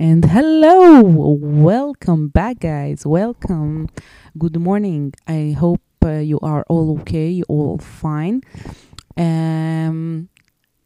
[0.00, 3.04] And hello, welcome back, guys.
[3.04, 3.90] Welcome.
[4.38, 5.12] Good morning.
[5.28, 8.40] I hope uh, you are all okay, all fine.
[9.18, 10.30] Um,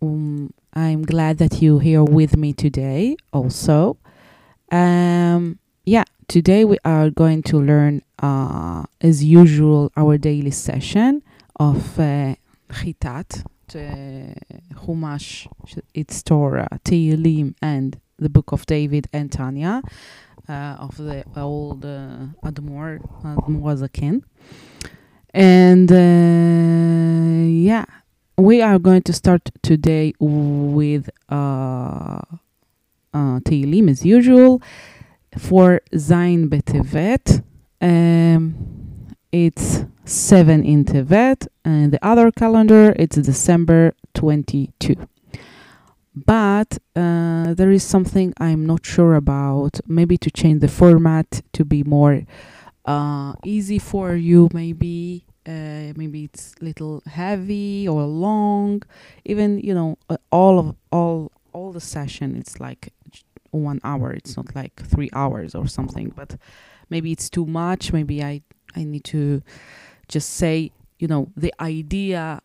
[0.03, 3.99] um, I'm glad that you're here with me today, also.
[4.73, 11.23] Um, yeah, today we are going to learn, uh, as usual, our daily session
[11.55, 12.35] of uh,
[12.69, 13.45] Chitat,
[13.77, 14.35] uh,
[14.75, 15.47] Chumash,
[15.95, 19.83] it's Torah, Tehillim, and the Book of David and Tanya
[20.49, 24.23] uh, of the old uh, Admor, Admor Zaken.
[25.33, 27.85] And uh, yeah,
[28.37, 32.21] we are going to start today with uh, uh,
[33.13, 34.63] Tehillim as usual
[35.39, 37.43] for Zain Betevet.
[37.81, 38.75] Um,
[39.33, 44.97] it's 7 in Tevet, and the other calendar it's December 22
[46.15, 49.81] but uh, there is something I'm not sure about.
[49.87, 52.23] Maybe to change the format to be more
[52.85, 54.49] uh, easy for you.
[54.53, 58.83] Maybe uh, maybe it's little heavy or long.
[59.25, 62.37] Even you know uh, all of all all the session.
[62.37, 62.93] It's like
[63.51, 64.13] one hour.
[64.13, 66.13] It's not like three hours or something.
[66.15, 66.37] But
[66.91, 67.93] maybe it's too much.
[67.93, 68.43] Maybe I
[68.77, 69.43] I need to
[70.09, 70.71] just say
[71.01, 72.41] you know the idea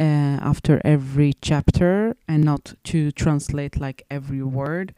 [0.00, 4.94] uh, after every chapter and not to translate like every word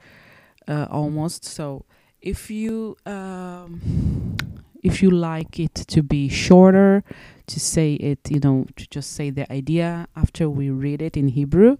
[0.68, 1.44] uh, almost.
[1.44, 1.84] So
[2.20, 4.36] if you um,
[4.82, 7.02] if you like it to be shorter
[7.46, 11.28] to say it you know to just say the idea after we read it in
[11.28, 11.76] hebrew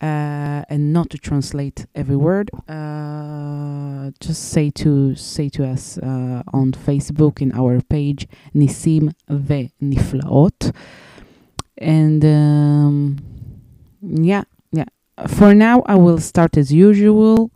[0.00, 6.42] uh, and not to translate every word uh, just say to say to us uh,
[6.52, 10.72] on facebook in our page nisim ve niflaot
[11.82, 13.18] and um,
[14.00, 14.84] yeah yeah.
[15.26, 17.50] For now i will start as usual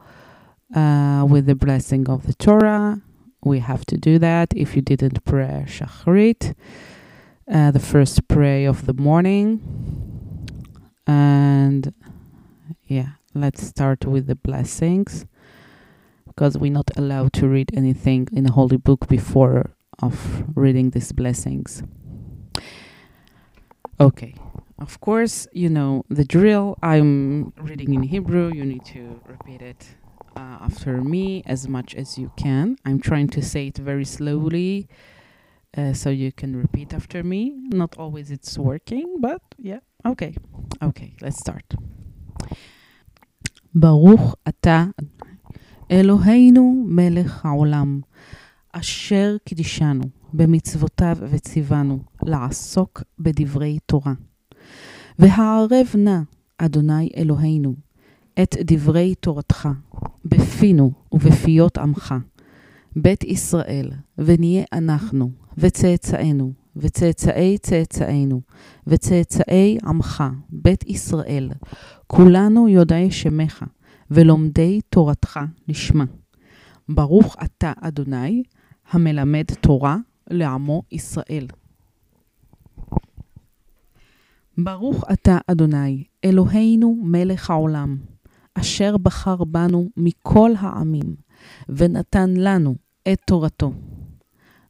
[0.75, 3.01] uh, with the blessing of the torah.
[3.45, 4.53] We have to do that.
[4.57, 6.55] If you didn't pray shacharit
[7.51, 9.61] uh, the first prayer of the morning.
[11.07, 11.95] And
[12.87, 15.27] yeah let's start with the blessings.
[16.27, 19.71] Because we're not allowed to read anything in the holy book before
[20.03, 21.83] of reading these blessings
[24.00, 24.34] Okay.
[24.80, 26.78] Of course, you know the drill.
[26.82, 28.52] I'm reading in Hebrew.
[28.52, 29.82] You need to repeat it
[30.36, 32.78] uh, after me as much as you can.
[32.86, 34.88] I'm trying to say it very slowly
[35.78, 37.42] uh, so you can repeat after me.
[37.70, 39.80] Not always it's working, but yeah.
[40.06, 40.36] Okay.
[40.82, 41.76] Okay, let's start.
[43.76, 44.86] ברוך אתה,
[45.92, 48.02] אלוהינו מלך העולם,
[48.72, 50.04] אשר קידישנו.
[50.37, 54.13] במצוותיו וציוונו לעסוק בדברי תורה.
[55.19, 56.21] והערב נא,
[56.59, 57.75] אדוני אלוהינו,
[58.43, 59.69] את דברי תורתך
[60.25, 62.15] בפינו ובפיות עמך,
[62.97, 68.41] בית ישראל, ונהיה אנחנו, וצאצאינו, וצאצאי צאצאינו,
[68.87, 71.51] וצאצאי עמך, בית ישראל,
[72.07, 73.65] כולנו יודעי שמך,
[74.11, 76.05] ולומדי תורתך לשמה.
[76.89, 78.43] ברוך אתה, אדוני,
[78.91, 79.97] המלמד תורה
[80.31, 81.47] לעמו ישראל.
[84.59, 87.99] ברוך אתה, אדוני, אלוהינו מלך העולם,
[88.55, 91.17] אשר בחר בנו מכל העמים,
[91.69, 92.75] ונתן לנו
[93.13, 93.73] את תורתו.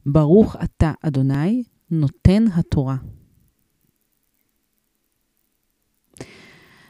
[0.05, 2.97] ברוך אתה, אדוני, נותן התורה.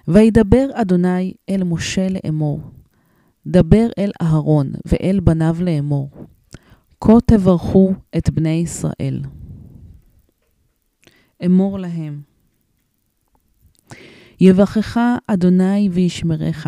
[0.08, 2.62] וידבר אדוני אל משה לאמור,
[3.48, 6.10] דבר אל אהרון ואל בניו לאמור,
[7.02, 9.22] כה תברכו את בני ישראל.
[11.46, 12.22] אמור להם,
[14.40, 16.68] יברכך אדוני וישמרך.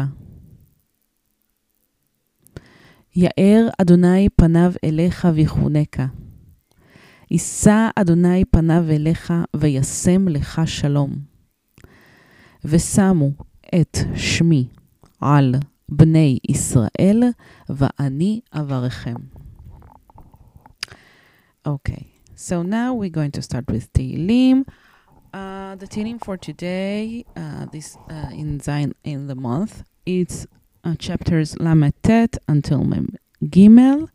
[3.16, 6.06] יאר אדוני פניו אליך ויחונקה.
[7.32, 11.12] יישא אדוני פניו אליך וישם לך שלום.
[12.66, 13.32] ושמו
[13.76, 14.68] את שמי
[15.22, 15.56] על
[15.90, 17.24] בני ישראל,
[17.70, 19.39] ואני אברכם.
[21.70, 24.68] Okay, so now we're going to start with Tehillim.
[25.32, 30.48] Uh, the Tehillim for today, uh, this uh, in Zain in the month, it's
[30.84, 34.10] uh, chapters Lametet until Mem Gimel.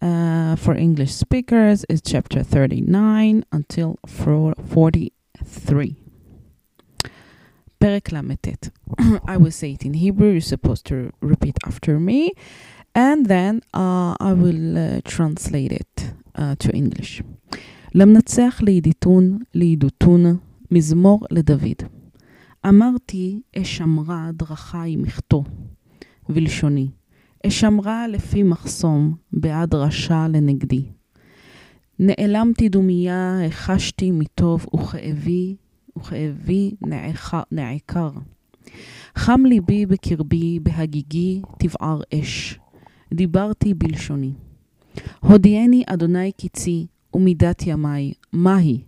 [0.00, 5.96] Uh, for English speakers, it's chapter 39 until 43.
[7.80, 8.70] Perek Lametet.
[9.26, 10.28] I will say it in Hebrew.
[10.30, 12.30] You're supposed to repeat after me,
[12.94, 15.94] and then uh, I will translate it
[16.34, 17.22] uh, to English.
[17.94, 20.36] למנצח לעידיתון, לעידותון,
[20.70, 21.82] מזמור לדוד.
[22.68, 25.44] אמרתי, אשמרה דרכי מכתו,
[26.28, 26.88] ולשוני.
[27.46, 30.84] אשמרה לפי מחסום, בעד רשע לנגדי.
[31.98, 35.56] נעלמתי דומייה, החשתי מטוב, וכאבי,
[35.98, 36.74] וכאבי
[37.52, 38.10] נעקר.
[39.16, 42.58] חם ליבי בקרבי, בהגיגי תבער אש.
[43.14, 44.32] דיברתי בלשוני.
[45.20, 48.80] הודיעני אדוני קצי, ומידת ימי, מהי?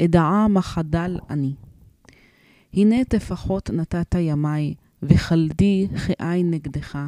[0.00, 1.54] אדעה מה חדל אני.
[2.74, 6.98] הנה טפחות נתת ימי, וחלדי כעין נגדך,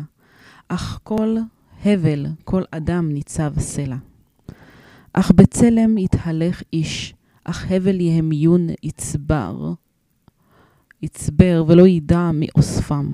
[0.69, 1.37] אך כל
[1.85, 3.97] הבל, כל אדם ניצב סלע.
[5.13, 7.15] אך בצלם יתהלך איש,
[7.45, 9.73] אך הבל יהמיון יצבר,
[11.03, 13.13] יצבר ולא ידע מאוספם.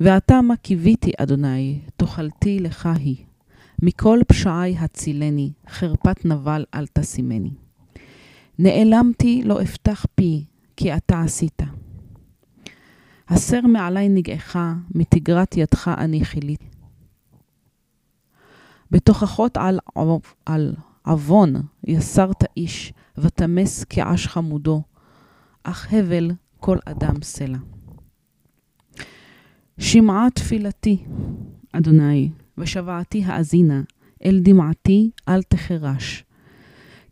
[0.00, 3.24] ועתה מה קיוויתי, אדוני, תאכלתי לך היא.
[3.82, 7.50] מכל פשעי הצילני, חרפת נבל אל תשימני.
[8.58, 10.44] נעלמתי לא אפתח פי,
[10.76, 11.62] כי אתה עשית.
[13.28, 14.56] הסר מעלי נגעך,
[14.94, 16.66] מתגרת ידך אני חיליתי.
[18.90, 19.78] בתוכחות על,
[20.46, 20.74] על
[21.06, 24.82] עוון יסרת איש, ותמס כעש חמודו,
[25.62, 26.30] אך הבל
[26.60, 27.58] כל אדם סלע.
[29.80, 31.04] שמעה תפילתי,
[31.72, 33.82] אדוני, ושבעתי האזינה,
[34.24, 36.24] אל דמעתי אל תחרש.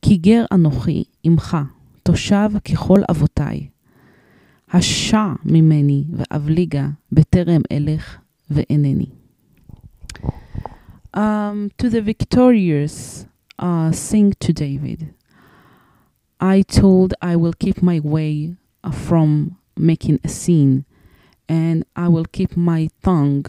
[0.03, 1.57] כי גר אנוכי עמך,
[2.03, 3.69] תושב ככל אבותי.
[4.71, 8.19] השע ממני ואבליגה בטרם אלך
[8.51, 9.07] ואינני.
[11.17, 13.27] Um, to the victorious,
[13.59, 15.01] uh, sing to David.
[16.39, 18.55] I told I will keep my way
[18.93, 20.85] from making a sin,
[21.49, 23.47] and I will keep my tongue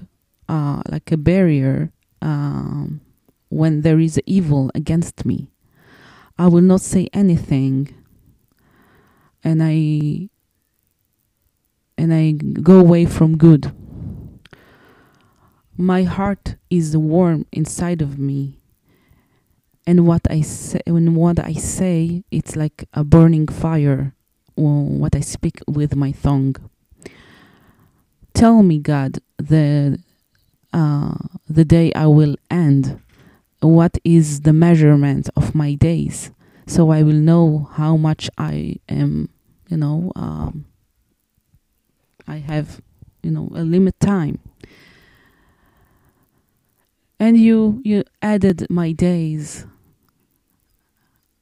[0.48, 1.92] uh, like a barrier
[2.22, 3.02] um,
[3.50, 5.50] when there is evil against me.
[6.38, 7.94] I will not say anything,
[9.44, 10.30] and I
[11.98, 13.74] and I go away from good.
[15.76, 18.62] My heart is warm inside of me,
[19.86, 24.16] and what I say, when what I say, it's like a burning fire.
[24.56, 26.56] What I speak with my tongue.
[28.40, 30.00] Tell me, God, the
[30.72, 31.14] uh,
[31.50, 33.02] the day I will end.
[33.60, 36.32] What is the measurement of my days?
[36.66, 39.28] So I will know how much I am,
[39.68, 40.64] you know, um,
[42.30, 42.80] I have,
[43.24, 44.40] you know, a limit time.
[47.20, 49.66] And you you added my days.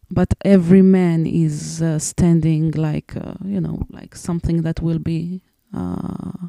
[0.10, 5.44] But every man is uh, standing like, uh, you know, like something that will be
[5.72, 6.48] uh,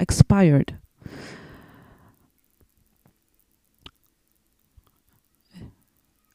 [0.00, 0.78] expired.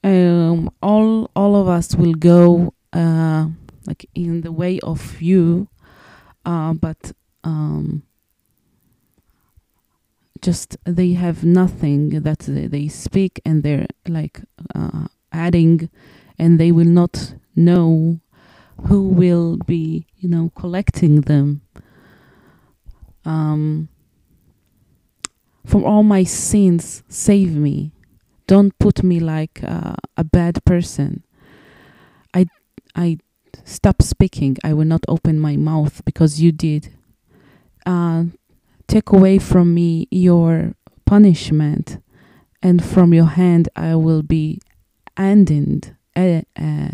[0.03, 3.47] Um, all all of us will go uh,
[3.87, 5.67] like in the way of you,
[6.45, 7.11] uh, but
[7.43, 8.03] um,
[10.41, 14.41] just they have nothing that they, speak and they're like
[14.75, 15.89] uh, adding
[16.37, 18.19] and they will not know
[18.87, 21.61] who will be you know collecting them
[23.25, 23.89] um,
[25.65, 27.91] from all my sins save me.
[28.47, 31.23] Don't put me like uh, a bad person.
[32.33, 32.45] I
[32.95, 33.17] i
[33.63, 34.57] stop speaking.
[34.63, 36.93] I will not open my mouth because you did.
[37.85, 38.25] Uh,
[38.87, 41.97] take away from me your punishment,
[42.61, 44.59] and from your hand I will be
[45.17, 45.83] ending,
[46.15, 46.89] uh, uh,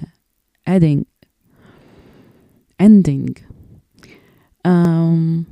[0.65, 1.05] adding,
[2.79, 3.38] ending.
[4.63, 5.48] Um,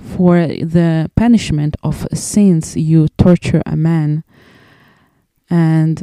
[0.00, 4.24] for the punishment of sins, you torture a man,
[5.48, 6.02] and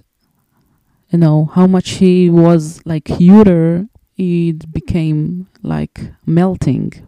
[1.10, 3.88] you know how much he was like cuter,
[4.18, 7.08] it became like melting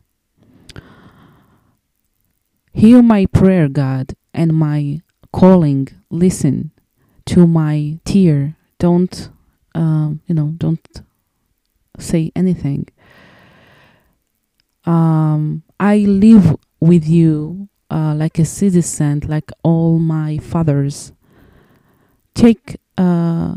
[2.74, 5.02] Hear my prayer, God, and my
[5.34, 5.90] calling.
[6.10, 6.72] Listen
[7.26, 8.56] to my tear.
[8.78, 9.30] Don't,
[9.76, 10.88] um, you know, don't
[11.98, 12.88] say anything.
[14.86, 21.13] Um, I live with you uh, like a citizen, like all my fathers.
[22.35, 23.55] Take, uh,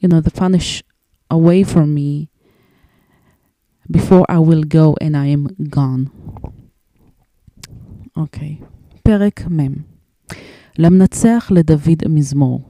[0.00, 0.82] you know, the punish
[1.30, 2.28] away from me
[3.90, 6.10] before I will go and I am gone.
[8.16, 8.56] אוקיי,
[9.02, 9.74] פרק מ'
[10.78, 12.60] למנצח לדוד מזמור.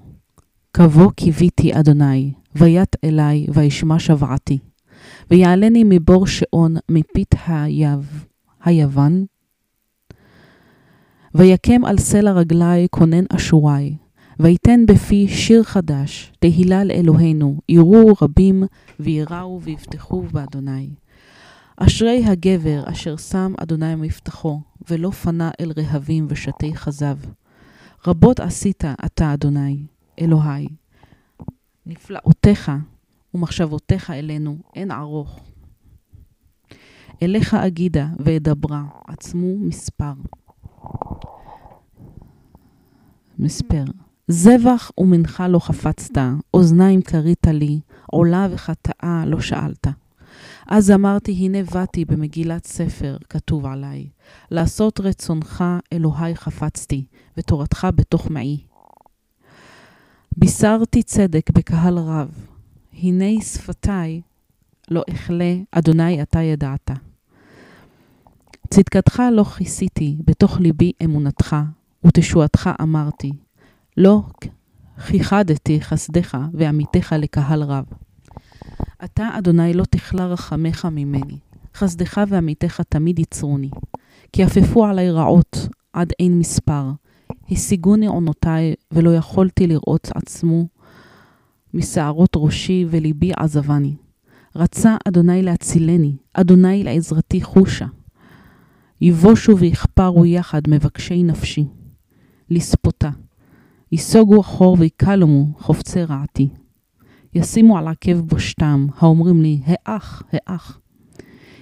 [0.72, 4.58] קבוא קיוויתי אדוני, ויט אלי, וישמע שבעתי.
[5.30, 8.24] ויעלני מבור שעון, מפית היב,
[8.64, 9.26] היוון.
[11.35, 13.97] ויקם על סלע רגלי כונן אשורי,
[14.39, 18.63] ויתן בפי שיר חדש, תהילה לאלוהינו, יראו רבים
[18.99, 20.89] ויראו ויבטחו באדוני.
[21.77, 27.17] אשרי הגבר אשר שם אדוני מבטחו, ולא פנה אל רהבים ושתי חזב.
[28.07, 29.77] רבות עשית אתה, אדוני,
[30.21, 30.67] אלוהי.
[31.85, 32.71] נפלאותיך
[33.33, 35.39] ומחשבותיך אלינו אין ערוך.
[37.23, 40.13] אליך אגידה ואדברה, עצמו מספר.
[43.39, 43.83] מספר.
[44.27, 46.21] זבח ומנחה לא חפצת,
[46.53, 49.87] אוזניים כרית לי, עולה וחטאה לא שאלת.
[50.67, 54.07] אז אמרתי, הנה באתי במגילת ספר, כתוב עליי.
[54.51, 55.63] לעשות רצונך,
[55.93, 57.05] אלוהי חפצתי,
[57.37, 58.63] ותורתך בתוך מעי.
[60.37, 62.47] בישרתי צדק בקהל רב,
[62.93, 64.21] הנה שפתיי
[64.91, 66.91] לא אכלה, אדוני אתה ידעת.
[68.75, 71.55] צדקתך לא כיסיתי, בתוך ליבי אמונתך,
[72.05, 73.31] ותשועתך אמרתי.
[73.97, 74.21] לא
[75.07, 77.85] כיחדתי חסדך ועמיתך לקהל רב.
[79.03, 81.37] אתה, אדוני, לא תכלה רחמך ממני.
[81.75, 83.69] חסדך ועמיתך תמיד יצרוני.
[84.31, 86.91] כי עפפו עלי רעות עד אין מספר.
[87.51, 90.67] השיגוני עונותיי, ולא יכולתי לראות עצמו
[91.73, 93.95] משערות ראשי וליבי עזבני.
[94.55, 97.85] רצה אדוני להצילני, אדוני לעזרתי חושה.
[99.03, 101.65] יבושו ויכפרו יחד מבקשי נפשי,
[102.49, 103.09] לספותה.
[103.91, 106.49] ייסוגו אחור ויקלמו חופצי רעתי.
[107.35, 110.79] ישימו על עקב בושתם, האומרים לי, האח, האח.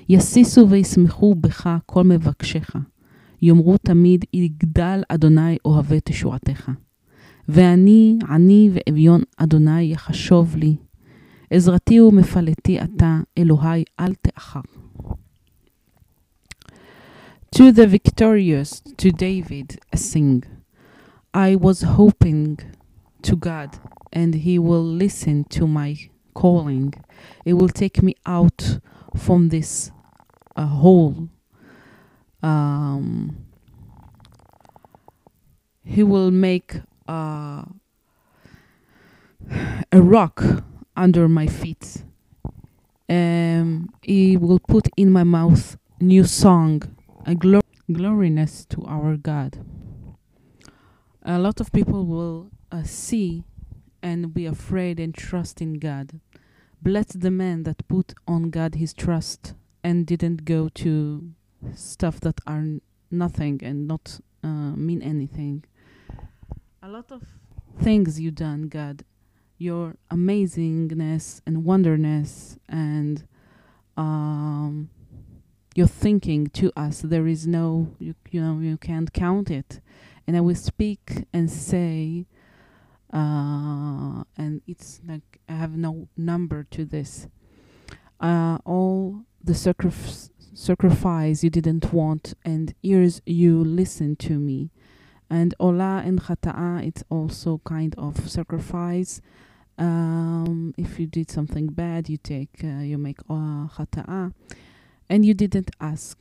[0.10, 2.75] יסיסו וישמחו בך כל מבקשך.
[3.41, 6.71] יאמרו תמיד, יגדל אדוני אוהבי תשועתך.
[7.50, 10.75] ואני, עני ואביון אדוני יחשוב לי.
[11.50, 14.62] עזרתי ומפלטי אתה, אלוהי, אל תאחר.
[17.55, 20.43] To the victorious, to David, sing.
[21.34, 22.60] I was hoping
[23.24, 23.77] to God,
[24.13, 25.98] and He will listen to my
[26.34, 26.93] calling.
[27.43, 28.79] It will take me out
[29.15, 29.91] from this
[30.55, 31.29] uh, hole.
[32.41, 33.46] Um,
[35.84, 36.75] he will make
[37.08, 37.63] uh,
[39.91, 40.41] a rock
[40.96, 42.03] under my feet.
[43.10, 46.84] Um, he will put in my mouth new song,
[47.25, 47.61] a glo-
[47.91, 49.63] gloriness to our God.
[51.23, 53.43] A lot of people will uh, see
[54.01, 56.19] and be afraid and trust in God.
[56.81, 61.31] Bless the man that put on God his trust and didn't go to
[61.75, 62.65] stuff that are
[63.11, 65.63] nothing and not uh, mean anything.
[66.81, 67.21] A lot of
[67.79, 69.03] things you done, God,
[69.59, 73.27] your amazingness and wonderness and
[73.95, 74.89] um,
[75.75, 77.01] your thinking to us.
[77.01, 79.81] There is no, you, you know, you can't count it.
[80.27, 82.25] And I will speak and say,
[83.13, 87.27] uh, and it's like I have no number to this.
[88.19, 94.69] Uh, all the sacrif- sacrifice you didn't want, and ears you listened to me.
[95.29, 99.21] And ola and chata'a, it's also kind of sacrifice.
[99.77, 104.33] Um, if you did something bad, you take, uh, you make uh, chata'a,
[105.11, 106.17] and you didn't ask.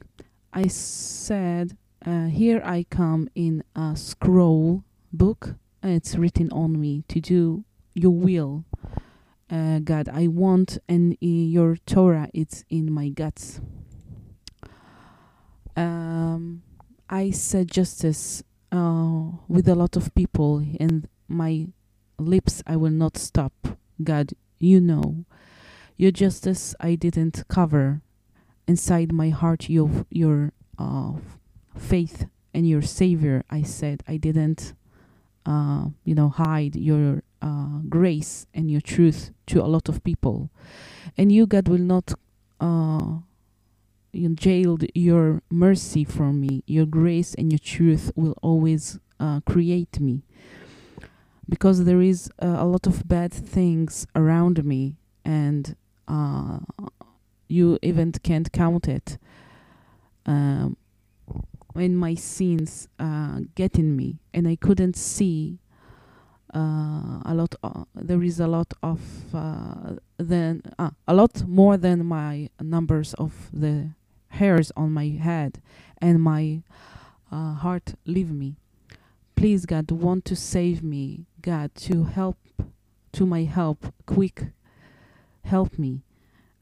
[0.53, 4.83] I said, uh, here I come in a scroll
[5.13, 5.55] book.
[5.81, 8.65] It's written on me to do your will,
[9.49, 10.09] uh, God.
[10.09, 13.61] I want, and your Torah, it's in my guts.
[15.77, 16.63] Um,
[17.09, 18.43] I said justice
[18.73, 21.69] uh, with a lot of people, and my
[22.19, 23.53] lips I will not stop.
[24.03, 25.27] God, you know,
[25.97, 28.03] your justice I didn't cover
[28.67, 29.69] inside my heart.
[29.69, 31.13] Your your uh,
[31.77, 33.45] faith and your Savior.
[33.51, 34.75] I said I didn't,
[35.47, 40.51] uh, you know, hide your uh, grace and your truth to a lot of people,
[41.17, 42.15] and you, God, will not.
[42.61, 43.21] Uh,
[44.13, 46.65] you jailed your mercy for me.
[46.67, 50.25] Your grace and your truth will always uh, create me.
[51.49, 55.77] Because there is uh, a lot of bad things around me, and
[56.09, 56.59] uh,
[57.51, 59.19] you even can't count it.
[60.27, 60.77] Um,
[61.73, 65.59] when my sins uh, get in me, and I couldn't see
[66.55, 67.55] uh, a lot.
[67.63, 69.01] Uh, there is a lot of
[69.35, 73.91] uh, than uh, a lot more than my numbers of the
[74.29, 75.61] hairs on my head,
[75.99, 76.63] and my
[77.31, 78.57] uh, heart leave me.
[79.37, 82.37] Please, God, want to save me, God, to help,
[83.13, 84.49] to my help, quick,
[85.45, 86.03] help me.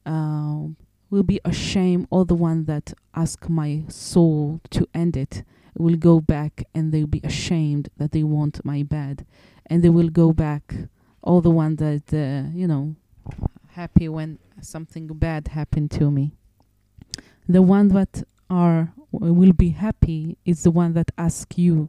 [0.09, 0.77] Um,
[1.11, 5.43] will be ashamed all the one that ask my soul to end it
[5.77, 9.25] will go back and they'll be ashamed that they want my bad
[9.67, 10.75] and they will go back
[11.23, 12.95] all the one that uh, you know
[13.73, 16.33] happy when something bad happened to me.
[17.49, 21.88] The one that are will be happy is the one that ask you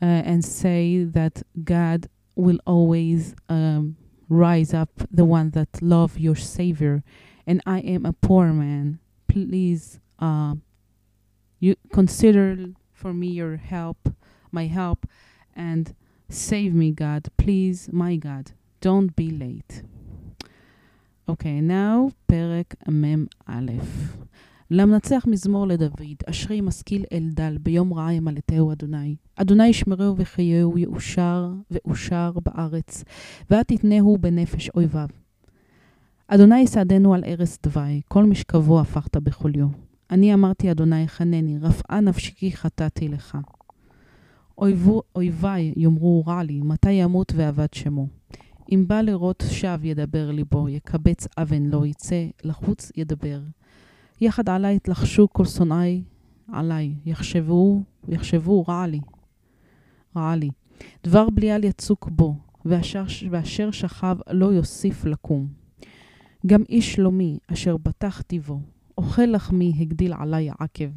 [0.00, 3.96] uh, and say that God will always um,
[4.31, 7.03] rise up, the one that love your Savior,
[7.45, 8.99] and I am a poor man.
[9.27, 10.55] Please, uh,
[11.59, 12.57] you consider
[12.93, 14.09] for me your help,
[14.51, 15.07] my help,
[15.55, 15.95] and
[16.29, 17.29] save me, God.
[17.37, 19.83] Please, my God, don't be late.
[21.29, 23.61] Okay, now פרק מ"א.
[24.74, 29.16] למנצח מזמור לדוד, אשרי משכיל אל דל, ביום רעה ימלטהו אדוני.
[29.36, 33.04] אדוני ישמרהו וחייהו, יאושר ואושר בארץ,
[33.50, 35.08] ואת תתנהו בנפש אויביו.
[36.28, 39.66] אדוני יסעדנו על ערש דווי, כל משכבו הפכת בחוליו.
[40.10, 43.38] אני אמרתי, אדוני חנני, רפאה נפשי כי חטאתי לך.
[44.58, 48.06] אויבו, אויבי יאמרו רע לי, מתי ימות ואבד שמו.
[48.72, 53.40] אם בא לראות שב ידבר ליבו, יקבץ אבן לא יצא, לחוץ ידבר.
[54.20, 56.02] יחד עלי יתלחשו כל שונאי
[56.52, 59.00] עלי, יחשבו, יחשבו רע לי,
[60.16, 60.50] רע לי.
[61.04, 65.48] דבר בליעל יצוק בו, ואשר, ואשר שכב לא יוסיף לקום.
[66.46, 68.60] גם איש שלומי, אשר בטחתי בו,
[68.98, 70.90] אוכל לחמי הגדיל עלי עקב.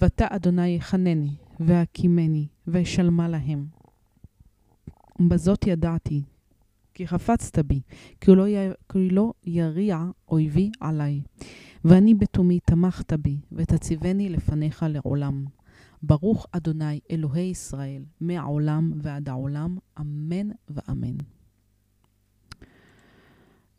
[0.00, 3.66] ואתה אדוני יחנני, והקימני, וישלמה להם.
[5.28, 6.22] בזאת ידעתי,
[6.94, 7.80] כי חפצת בי,
[8.20, 8.54] כי לא, י...
[8.92, 11.20] כי לא יריע אויבי עלי.
[11.85, 15.45] ואני בתומי תמכת בי, ותציבני לפניך לעולם.
[16.03, 21.17] ברוך אדוני אלוהי ישראל, מעולם ועד העולם, אמן ואמן.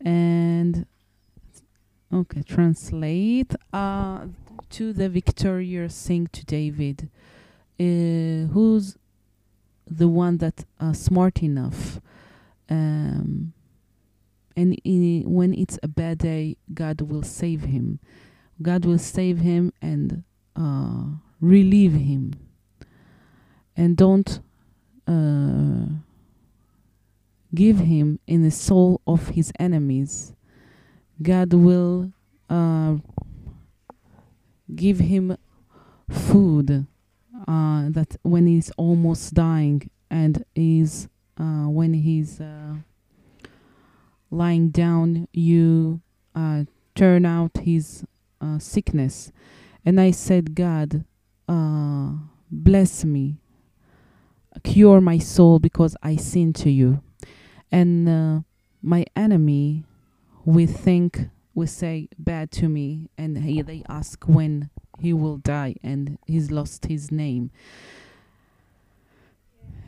[0.05, 0.85] And
[2.11, 4.27] okay, translate uh,
[4.69, 7.09] to the victorious sing to David,
[7.79, 8.97] uh, who's
[9.89, 11.99] the one that uh, smart enough
[12.69, 13.53] um,
[14.58, 18.00] and i when it's a bad day, God will save him.
[18.60, 20.24] God will save him and
[20.56, 21.04] uh,
[21.40, 22.34] relieve him.
[23.76, 24.40] And don't
[25.06, 25.86] uh,
[27.54, 30.34] give him in the soul of his enemies.
[31.22, 32.12] God will
[32.50, 32.96] uh,
[34.74, 35.36] give him
[36.10, 36.84] food
[37.46, 42.74] uh, that when he's almost dying and is uh, when he's uh,
[44.30, 46.00] lying down, you
[46.34, 46.64] uh,
[46.94, 48.04] turn out his
[48.40, 49.32] uh, sickness.
[49.84, 51.04] And I said, God,
[51.48, 52.12] uh,
[52.50, 53.36] bless me,
[54.64, 57.02] cure my soul because I sin to you.
[57.70, 58.40] And uh,
[58.82, 59.84] my enemy,
[60.44, 65.74] we think, we say bad to me, and he, they ask when he will die,
[65.82, 67.50] and he's lost his name.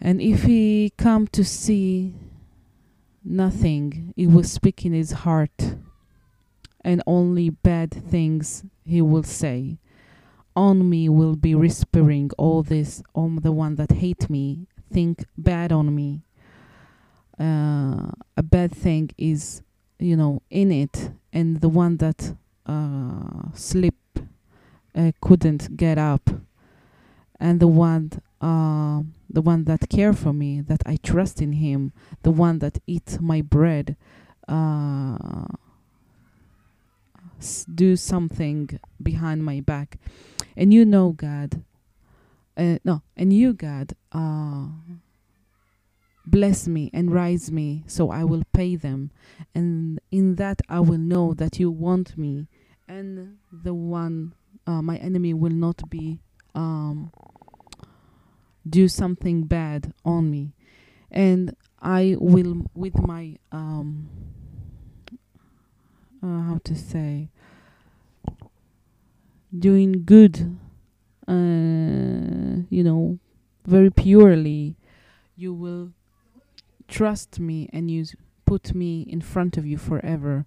[0.01, 2.15] And if he come to see
[3.31, 5.77] nothing, he will speak in his heart,
[6.83, 9.79] and only bad things he will say.
[10.57, 15.73] On me will be whispering all this, on the one that hate me, think bad
[15.73, 16.23] on me.
[17.39, 19.63] Uh, a bad thing is,
[19.99, 22.35] you know, in it, and the one that
[22.67, 23.95] uh, sleep
[24.95, 26.29] uh, couldn't get up,
[27.39, 31.93] and the one uh, the one that care for me, that I trust in Him,
[32.23, 33.97] the one that eat my bread,
[34.49, 35.47] uh,
[37.39, 39.99] s- do something behind my back,
[40.57, 41.63] and you know, God,
[42.57, 44.67] uh, no, and you, God, uh,
[46.27, 49.11] bless me and rise me, so I will pay them,
[49.55, 52.49] and in that I will know that you want me,
[52.89, 54.35] and the one,
[54.67, 56.19] uh, my enemy will not be.
[56.55, 57.13] Um,
[58.69, 60.53] do something bad on me.
[61.11, 64.09] And i will with my um
[66.23, 67.31] uh, how to say
[69.57, 70.59] doing good
[71.27, 73.19] uh, you know
[73.67, 74.77] very purely
[75.37, 75.91] you will
[76.87, 78.05] trust me and you
[78.45, 80.45] put me in front of you forever.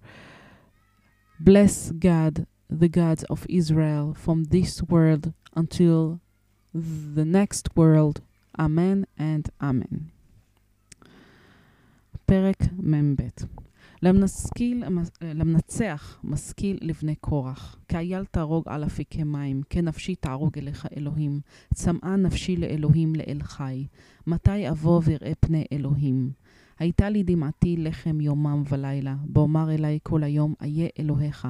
[1.39, 6.19] Bless god the gods of israel from this world until
[6.73, 8.21] the next world.
[8.59, 9.99] Amen and Amen.
[12.25, 13.21] פרק מ"ב
[14.03, 14.83] למנשכיל,
[15.21, 21.39] למנצח משכיל לבני קורח, כאייל תהרוג על אפיקי מים, כנפשי תערוג אליך אלוהים,
[21.73, 23.87] צמאה נפשי לאלוהים לאל חי,
[24.27, 26.31] מתי אבוא ואראה פני אלוהים?
[26.79, 31.47] הייתה לי דמעתי לחם יומם ולילה, באומר אלי כל היום, איה אלוהיך.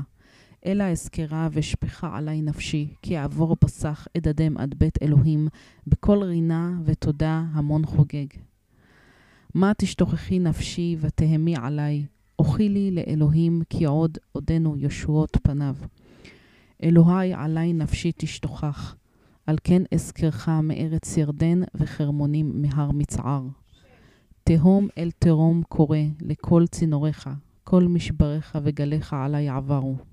[0.66, 5.48] אלא אזכרה ושפכה עלי נפשי, כי אעבור פסח אדדם עד בית אלוהים,
[5.88, 8.26] בקול רינה ותודה המון חוגג.
[9.54, 12.06] מה תשתוכחי נפשי ותהמי עלי,
[12.40, 15.76] אוכילי לאלוהים, כי עוד עודנו ישועות פניו.
[16.84, 18.96] אלוהי עלי נפשי תשתוכח,
[19.48, 23.44] על כן אזכרך מארץ ירדן וחרמונים מהר מצער.
[24.44, 27.30] תהום אל תהום קורא לכל צינוריך,
[27.64, 30.13] כל משבריך וגליך עלי עברו.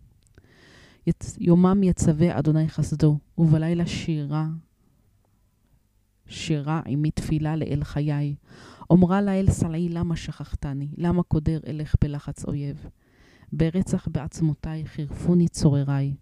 [1.10, 1.36] יצ...
[1.40, 4.46] יומם יצווה אדוני חסדו, ובלילה שירה,
[6.26, 8.34] שירה עמי תפילה לאל חיי.
[8.90, 12.86] אומרה לאל סלעי למה שכחתני, למה קודר אלך בלחץ אויב.
[13.52, 16.14] ברצח בעצמותיי חירפוני צורריי.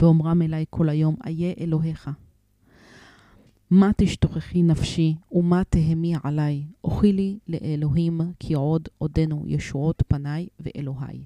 [0.00, 2.10] באומרם אלי כל היום, איה אלוהיך.
[3.70, 11.24] מה תשתוכחי נפשי, ומה תהמי עלי, אוכילי לאלוהים, כי עוד עודנו ישועות פניי ואלוהי.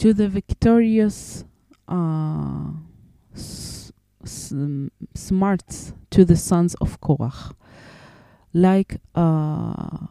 [0.00, 1.44] To the victorious
[1.86, 2.70] uh,
[4.24, 7.52] smarts to the sons of Korach,
[8.54, 10.06] like uh,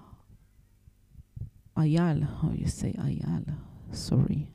[1.76, 3.46] Ayal, how you say Ayal,
[3.92, 4.52] sorry,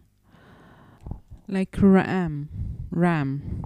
[1.48, 2.48] like Ram,
[2.92, 3.64] Ram.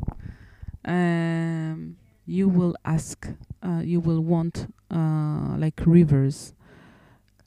[0.87, 3.29] Um, you will ask,
[3.63, 6.55] uh, you will want uh, like rivers,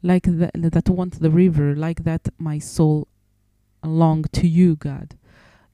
[0.03, 3.07] like that want the river, like that my soul
[3.83, 5.15] long to you, God.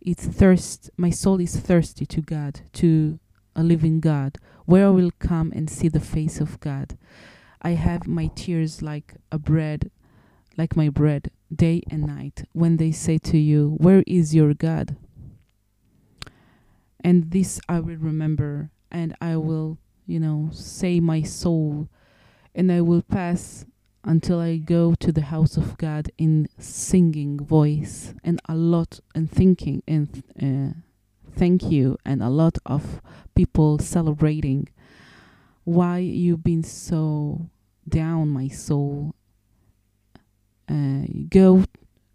[0.01, 0.89] It's thirst.
[0.97, 3.19] My soul is thirsty to God, to
[3.55, 6.97] a living God, where I will come and see the face of God.
[7.61, 9.91] I have my tears like a bread,
[10.57, 14.95] like my bread, day and night, when they say to you, Where is your God?
[17.01, 21.89] And this I will remember, and I will, you know, say my soul,
[22.53, 23.65] and I will pass
[24.07, 29.29] until I go to the house of God in singing voice and a lot and
[29.29, 30.79] thinking and uh,
[31.35, 33.01] thank you and a lot of
[33.35, 34.69] people celebrating
[35.65, 37.49] why you've been so
[37.87, 39.13] down my soul.
[40.69, 41.65] Uh, go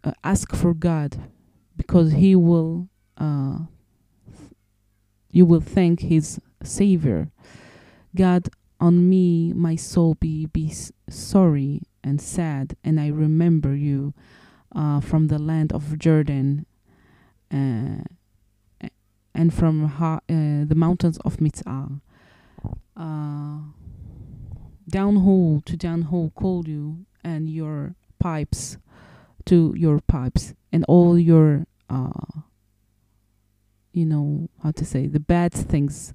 [0.02, 1.18] uh, ask for God
[1.76, 3.58] because he will uh,
[5.30, 7.30] you will thank his savior.
[8.14, 8.48] God
[8.80, 10.72] on me my soul be be
[11.12, 14.14] sorry and sad and I remember you
[14.74, 16.66] uh, from the land of Jordan
[17.52, 18.02] uh,
[19.34, 22.00] and from ha- uh, the mountains of Mitzah.
[22.96, 23.58] Uh,
[24.90, 28.76] downhole to downhole call you and your pipes
[29.44, 32.40] to your pipes and all your uh,
[33.92, 36.12] you know how to say the bad things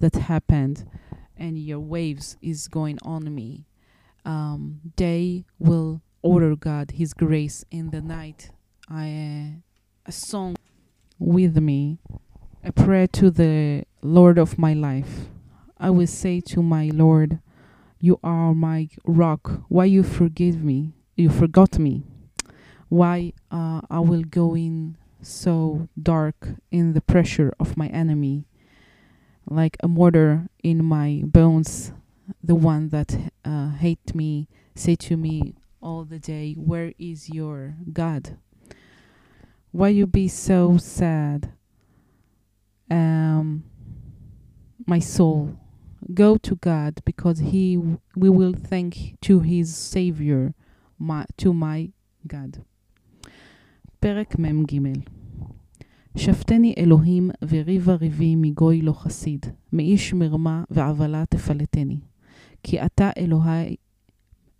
[0.00, 0.88] that happened
[1.36, 3.64] and your waves is going on me
[4.24, 8.50] um, day will order god his grace in the night
[8.88, 9.60] i uh,
[10.06, 10.56] a song
[11.18, 11.98] with me
[12.62, 15.28] a prayer to the Lord of my life.
[15.78, 17.40] I will say to my Lord,
[18.00, 19.62] You are my rock.
[19.68, 20.92] Why you forgive me?
[21.16, 22.04] You forgot me.
[22.88, 28.44] Why uh, I will go in so dark in the pressure of my enemy,
[29.48, 31.92] like a mortar in my bones
[32.43, 37.75] The one that uh, hate me say to me all the day, Where is your
[37.93, 38.37] God?
[39.71, 41.51] Why you be so sad?
[42.89, 43.63] um,
[44.85, 45.57] my soul
[46.13, 47.77] go to God because he
[48.15, 50.53] we will thank to his savior
[50.99, 51.89] my, to my
[52.27, 52.59] God.
[53.99, 54.79] פרק מ"ג
[56.17, 61.99] שפטני אלוהים וריבה ריבי מגוי לא חסיד, מאיש מרמה ועוולה תפלטני.
[62.62, 63.76] כי אתה אלוהי,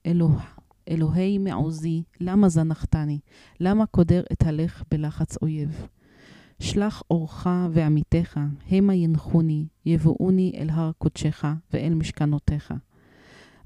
[0.06, 0.44] אלוה,
[0.90, 3.18] אלוהי מעוזי, למה זנחתני?
[3.60, 5.86] למה קודר אתהלך בלחץ אויב?
[6.60, 12.74] שלח אורך ועמיתך, המה ינחוני, יבואוני אל הר קודשך ואל משכנותיך.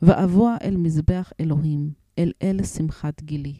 [0.03, 3.55] ואבוא אל מזבח אלוהים, אל אל שמחת גילי,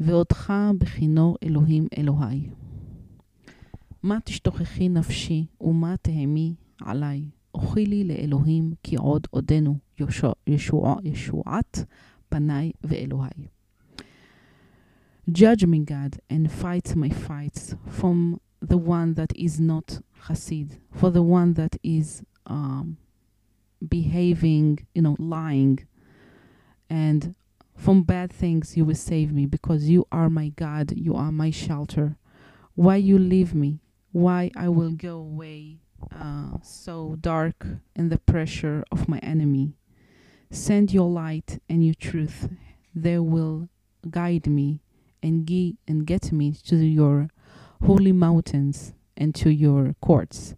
[0.00, 2.50] ועודך בכינור אלוהים אלוהי.
[4.02, 7.24] מה תשתוכחי נפשי, ומה תהמי עלי?
[7.57, 11.85] אוכילי לאלוהים, כי עוד עודנו ישוע, ישוע, ישועת
[12.29, 13.47] פניי ואלוהי.
[15.31, 21.09] Judge me, God, and fight my fights from the one that is not Hasid, for
[21.09, 22.97] the one that is um,
[23.87, 25.79] behaving, you know, lying,
[26.89, 27.35] and
[27.75, 31.51] from bad things you will save me because you are my God, you are my
[31.51, 32.17] shelter.
[32.75, 33.79] Why you leave me?
[34.11, 35.79] Why I will go away
[36.14, 37.66] uh, so dark
[37.96, 39.74] in the pressure of my enemy?
[40.50, 42.48] Send your light and your truth.
[42.94, 43.68] They will
[44.10, 44.82] guide me
[45.22, 47.28] and, ge- and get me to your
[47.84, 50.54] holy mountains and to your courts.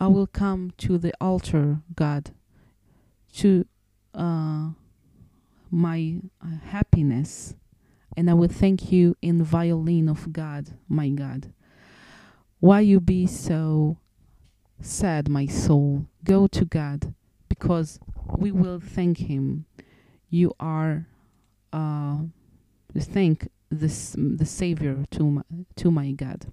[0.00, 2.32] I will come to the altar, God,
[3.34, 3.66] to
[4.14, 4.70] uh,
[5.70, 7.54] my uh, happiness.
[8.16, 11.52] and I will thank you in violin of God, my God.
[12.60, 13.98] Why you be so
[14.80, 16.06] sad, my soul?
[16.24, 17.14] Go to God,
[17.48, 17.98] because
[18.38, 19.66] we will thank Him.
[20.30, 21.06] You are
[21.72, 22.18] uh,
[22.98, 25.42] thank this the Savior to my,
[25.76, 26.46] to my God.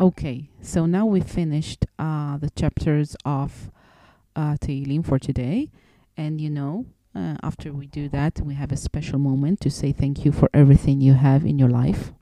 [0.00, 3.70] Okay, so now we finished uh, the chapters of
[4.34, 5.70] uh, Tehillim for today,
[6.16, 9.92] and you know, uh, after we do that, we have a special moment to say
[9.92, 12.12] thank you for everything you have in your life,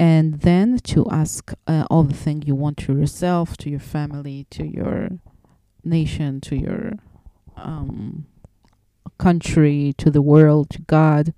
[0.00, 4.46] and then to ask uh, all the things you want to yourself, to your family,
[4.48, 5.10] to your
[5.84, 6.92] nation, to your
[7.54, 8.24] um,
[9.18, 11.34] country, to the world, to God,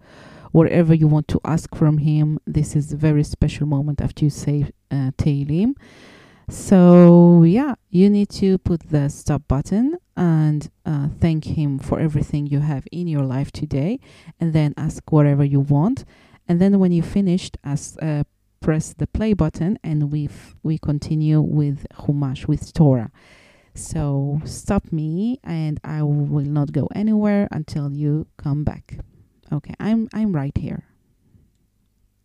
[0.52, 2.38] whatever you want to ask from Him.
[2.46, 5.10] This is a very special moment after you say uh.
[6.48, 12.46] So, yeah, you need to put the stop button and uh, thank Him for everything
[12.46, 13.98] you have in your life today,
[14.38, 16.04] and then ask whatever you want.
[16.46, 18.24] And then, when you finished, ask, uh,
[18.62, 20.28] press the play button, and we
[20.62, 23.10] we continue with Chumash, with Torah.
[23.74, 28.98] So stop me and I will not go anywhere until you come back.
[29.52, 30.84] Okay, I'm I'm right here.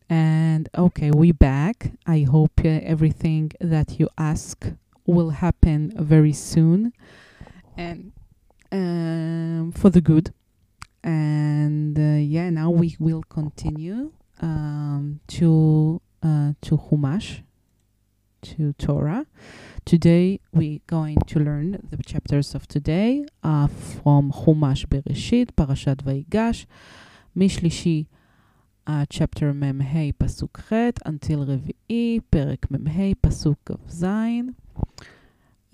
[0.09, 1.91] And okay, we back.
[2.05, 4.71] I hope uh, everything that you ask
[5.05, 6.93] will happen very soon
[7.75, 8.11] and
[8.71, 10.33] um, for the good.
[11.03, 17.42] And uh, yeah, now we will continue um, to uh, to Chumash,
[18.42, 19.26] to Torah.
[19.84, 26.66] Today we're going to learn the chapters of today uh, from Chumash Bereshit, Parashat Vayigash,
[27.36, 28.04] משלישי
[28.86, 30.72] uh, chapter מ"ה פסוק ח'
[31.06, 34.04] until רביעי, פרק מ"ה פסוק כ"ז.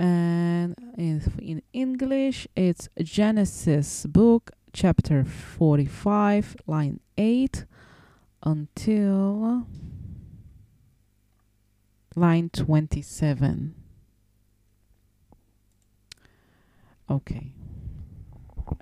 [0.00, 7.64] And in, in English, it's Genesis book, chapter 45, line 8,
[8.44, 9.66] until
[12.15, 13.75] line 27.
[17.09, 17.53] Okay.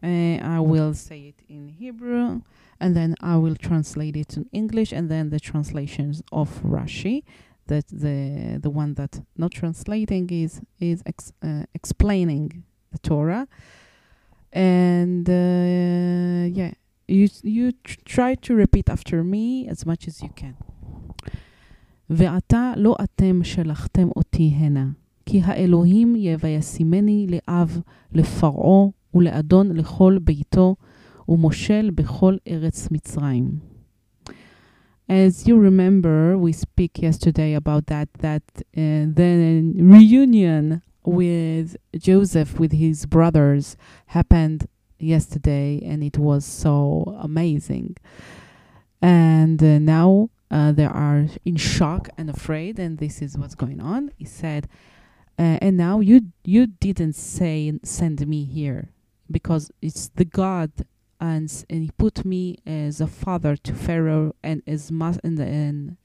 [0.04, 2.42] Uh, I will say it in Hebrew
[2.80, 7.24] and then I will translate it in English and then the translations of Rashi
[7.68, 13.48] that the the one that not translating is is ex, uh, explaining the Torah
[14.52, 16.74] and uh, yeah
[17.08, 20.56] you you tr- try to repeat after me as much as you can
[22.11, 24.87] ועתה לא אתם שלחתם אותי הנה,
[25.27, 27.81] כי האלוהים יבייסימני לאב,
[28.13, 30.77] לפרעה ולאדון לכל ביתו,
[31.29, 33.59] ומושל בכל ארץ מצרים.
[35.09, 39.31] As you remember, we speak yesterday about that, that uh, the
[39.79, 43.77] reunion with Joseph, with his brothers,
[44.07, 44.67] happened
[44.99, 47.97] yesterday, and it was so amazing.
[49.01, 53.80] And uh, now uh, they are in shock and afraid, and this is what's going
[53.80, 54.12] on.
[54.18, 54.68] He said,
[55.40, 58.90] uh, "And now you you didn't say send me here
[59.32, 60.72] because it's the God,
[61.22, 65.98] and and He put me as a father to Pharaoh and as mas- and, and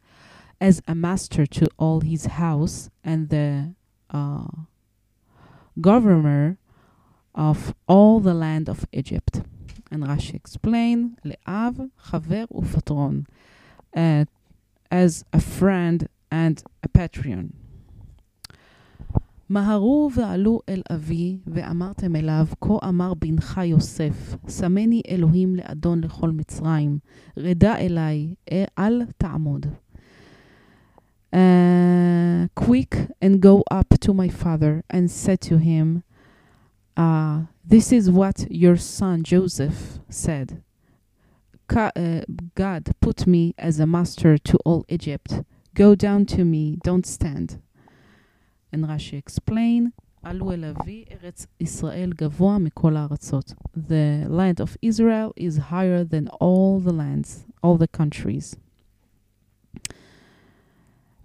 [0.60, 3.74] as a master to all his house and the
[4.10, 4.46] uh,
[5.80, 6.56] governor
[7.34, 9.42] of all the land of Egypt."
[9.90, 13.26] And Rashi explained, "Le'av, chaver ufatron."
[14.95, 17.53] Uh, as a friend and a patron.
[19.49, 26.99] מהרו ועלו אל אבי, ואמרתם אליו, כה אמר בנך יוסף, שמני אלוהים לאדון לכל מצרים,
[27.37, 28.35] רדה אליי,
[28.79, 29.65] אל תעמוד.
[31.33, 36.03] Uh, quick and go up to my father and said to him,
[36.97, 40.61] uh, This is what your son Joseph said.
[42.55, 45.41] God put me as a master to all Egypt.
[45.73, 47.59] Go down to me, don't stand.
[48.73, 49.91] And Rashi explain,
[50.23, 53.53] עלו אל אבי, ארץ ישראל גבוה מכל הארצות.
[53.77, 58.55] The land of Israel is higher than all the lands, all the countries.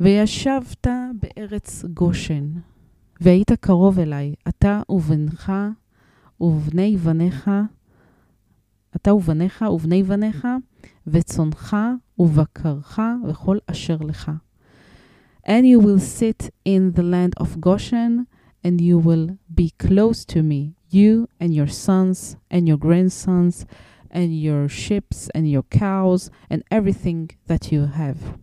[0.01, 0.87] וישבת
[1.21, 2.53] בארץ גושן,
[3.21, 5.53] והיית קרוב אליי, אתה ובנך
[6.41, 7.51] ובני בניך,
[8.96, 10.48] אתה ובניך ובני בניך,
[11.08, 11.78] וצונך
[12.20, 14.32] ובקרך וכל אשר לך.
[15.46, 18.28] And you will sit in the land of Goshen,
[18.64, 23.66] and you will be close to me, you and your sons and your grandsons,
[24.12, 28.38] and your ships and your cows, and everything that you have.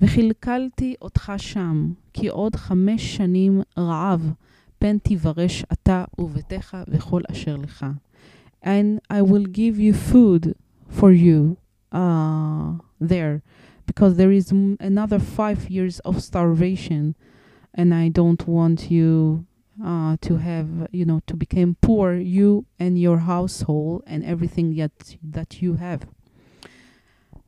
[0.00, 4.32] וכלכלתי אותך שם, כי עוד חמש שנים רעב,
[4.78, 7.86] פן תברש אתה וביתך וכל אשר לך.
[8.61, 10.55] and I will give you food
[10.87, 11.57] for you
[11.91, 13.41] uh, there
[13.85, 17.15] because there is m- another five years of starvation
[17.73, 19.45] and I don't want you
[19.83, 25.17] uh, to have, you know, to become poor, you and your household and everything yet
[25.21, 26.07] that you have.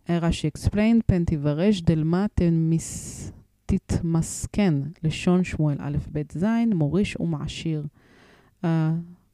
[0.09, 3.31] Uh, Rashi explained, פן תברש דלמה תמס-
[3.65, 7.85] תתמסכן, לשון שמואל א' ב' ז', מוריש ומעשיר.
[8.63, 8.67] Uh,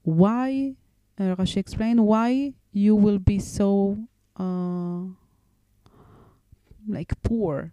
[0.08, 0.74] why,
[1.20, 3.98] uh, Rashi explained, why you will be so
[4.40, 5.02] uh,
[6.88, 7.72] like poor,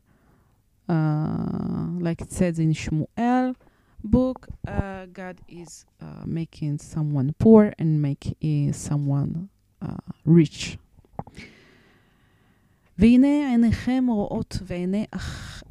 [0.89, 3.55] uh, like it says in Shmuel
[4.05, 4.47] book.
[4.67, 9.49] Uh, God is uh, making someone poor and make uh, someone
[9.83, 10.77] uh, rich.
[12.99, 15.63] והנה עיניכם רואות ועיני אח,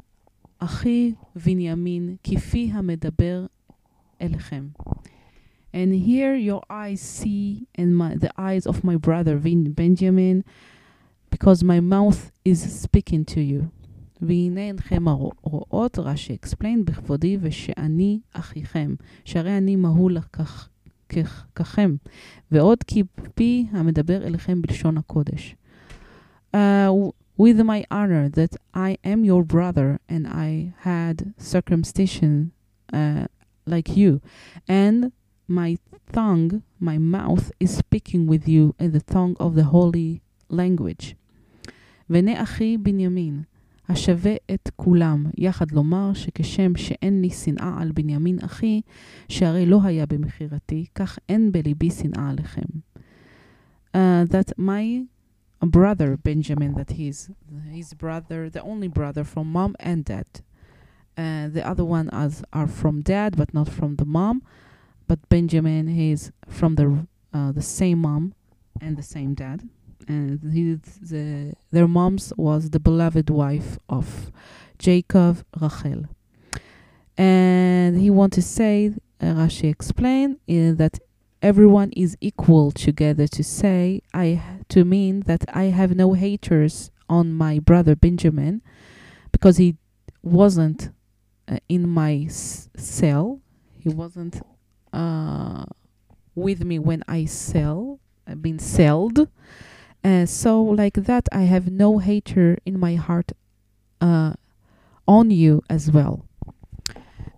[0.60, 1.14] אחי
[1.46, 3.46] בנימין כפי המדבר
[4.22, 4.68] אליכם.
[5.74, 10.44] And here your eyes see and my, the eyes of my brother Vin Benjamin
[11.30, 13.70] because my mouth is speaking to you.
[14.22, 20.70] והנה עינכם הרואות, רש"י explain, בכבודי ושאני אחיכם, שהרי אני מהול כך,
[21.10, 21.96] כך, ככם,
[22.52, 23.04] ועוד כי
[23.36, 25.56] פי המדבר אליכם בלשון הקודש.
[26.54, 32.52] Uh, with my honor that I am your brother and I had circumcision
[32.92, 33.28] uh,
[33.66, 34.20] like you,
[34.68, 35.12] and
[35.48, 35.78] my
[36.12, 41.16] tongue, my mouth is speaking with you in the tongue of the holy language.
[42.10, 43.44] והנה אחי בנימין,
[43.90, 48.82] השווה את כולם, יחד לומר שכשם שאין לי שנאה על בנימין אחי,
[49.30, 52.80] שהרי לא היה במכירתי, כך אין בליבי שנאה עליכם.
[53.94, 55.06] Uh, that my
[55.66, 57.32] brother Benjamin, that he's
[57.72, 60.30] his brother, the only brother from mom and dad.
[61.18, 64.42] Uh, the other one as are from dad, but not from the mom.
[65.07, 68.35] But Benjamin, he's from the uh, the same mom
[68.81, 69.69] and the same dad,
[70.09, 74.33] and he the their moms was the beloved wife of
[74.79, 76.05] Jacob, Rachel.
[77.17, 80.99] And he want to say, uh, Rashi explained uh, that
[81.43, 87.33] everyone is equal together to say I to mean that I have no haters on
[87.33, 88.63] my brother Benjamin
[89.31, 89.77] because he
[90.23, 90.91] wasn't
[91.47, 93.41] uh, in my s- cell.
[93.79, 94.41] He wasn't
[94.94, 95.66] uh,
[96.36, 99.28] with me when I sell, I've been sold.
[100.04, 103.32] Uh, so like that, I have no hater in my heart
[104.02, 104.34] uh,
[105.08, 106.24] on you as well.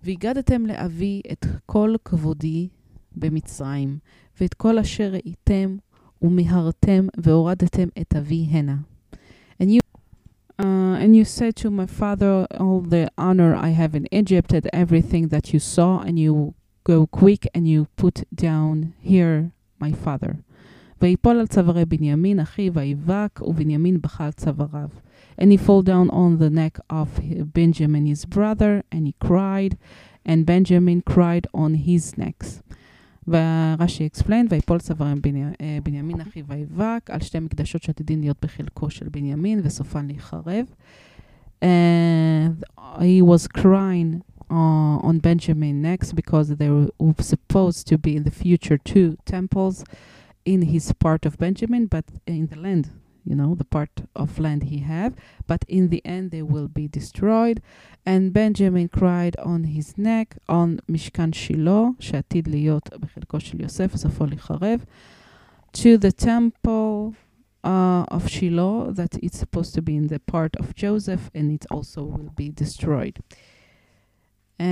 [0.04, 2.68] והגדתם לאבי את כל כבודי
[3.16, 3.98] במצרים,
[4.40, 5.76] ואת כל אשר ראיתם
[6.22, 8.76] ומיהרתם והורדתם את אבי הנה.
[9.60, 9.80] And you,
[10.58, 14.68] uh, and you said to my father, all the honor I have in Egypt and
[14.72, 16.54] everything that you saw, and you
[16.88, 19.50] go quick and you put down here
[19.82, 20.32] my father.
[21.02, 24.88] ויפול על צווארי בנימין אחי ויבק ובנימין בכה על צוואריו.
[25.40, 27.08] And he fall down on the neck of
[27.54, 29.76] Benjamin his brother and he cried
[30.28, 32.62] and Benjamin cried on his necks.
[33.28, 38.90] ורש"י explained, ויפול צווארם בני- אה, בנימין אחי ויבק על שתי מקדשות שעתידין להיות בחלקו
[38.90, 40.66] של בנימין וסופן להיחרב.
[41.62, 42.64] And
[43.00, 48.30] he was crying uh, on Benjamin next because there were supposed to be in the
[48.30, 49.84] future two temples
[50.44, 52.90] in his part of Benjamin, but in the land,
[53.24, 55.14] you know, the part of land he have.
[55.46, 57.62] But in the end, they will be destroyed.
[58.04, 64.26] And Benjamin cried on his neck, on משכן שילה, שעתיד להיות בחלקו של יוסף, וסופו
[64.26, 64.84] להיחרב,
[65.72, 67.14] to the temple
[67.64, 71.64] uh, of Shiloh that it's supposed to be in the part of Joseph, and it
[71.70, 73.18] also will be destroyed.
[74.59, 74.63] Um,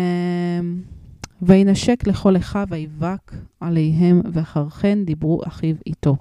[1.41, 6.17] וינשק לכל אחיו ויבק עליהם, ואחר כן דיברו אחיו איתו,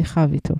[0.00, 0.54] אחיו איתו.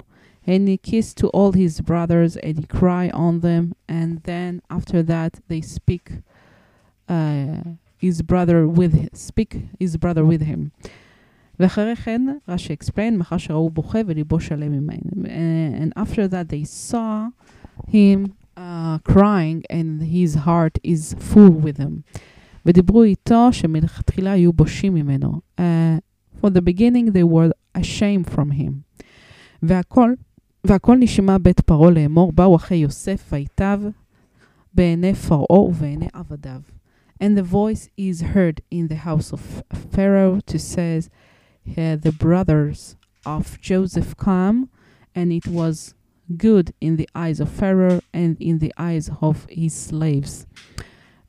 [0.47, 5.01] And he kissed to all his brothers, and he cried on them, and then after
[5.03, 6.11] that they speak
[7.09, 7.63] uh,
[7.97, 9.51] his brother with speak
[9.81, 10.71] his brother with him.
[11.61, 15.11] ואחרי כן, רש"י explained, מאחר שראו בוכה וליבו שלם ממנו.
[15.85, 17.27] And after that they saw
[17.89, 22.04] him uh, crying and his heart is full with him.
[22.66, 25.42] ודיברו איתו שמלכתחילה היו בושים ממנו.
[25.58, 25.62] Uh,
[26.42, 29.04] for the beginning they were ashamed from him.
[29.64, 30.14] והכל,
[30.64, 33.82] והכל נשמע בית פרעה לאמור, באו אחי יוסף ויטב
[34.74, 36.62] בעיני פרעה ובעיני עבדיו.
[37.24, 41.10] And the voice is heard in the house of Pharaoh to says,
[41.68, 44.70] uh, the brothers of Joseph come,
[45.16, 45.96] and it was
[46.38, 50.46] good in the eyes of Pharaoh and in the eyes of his slaves.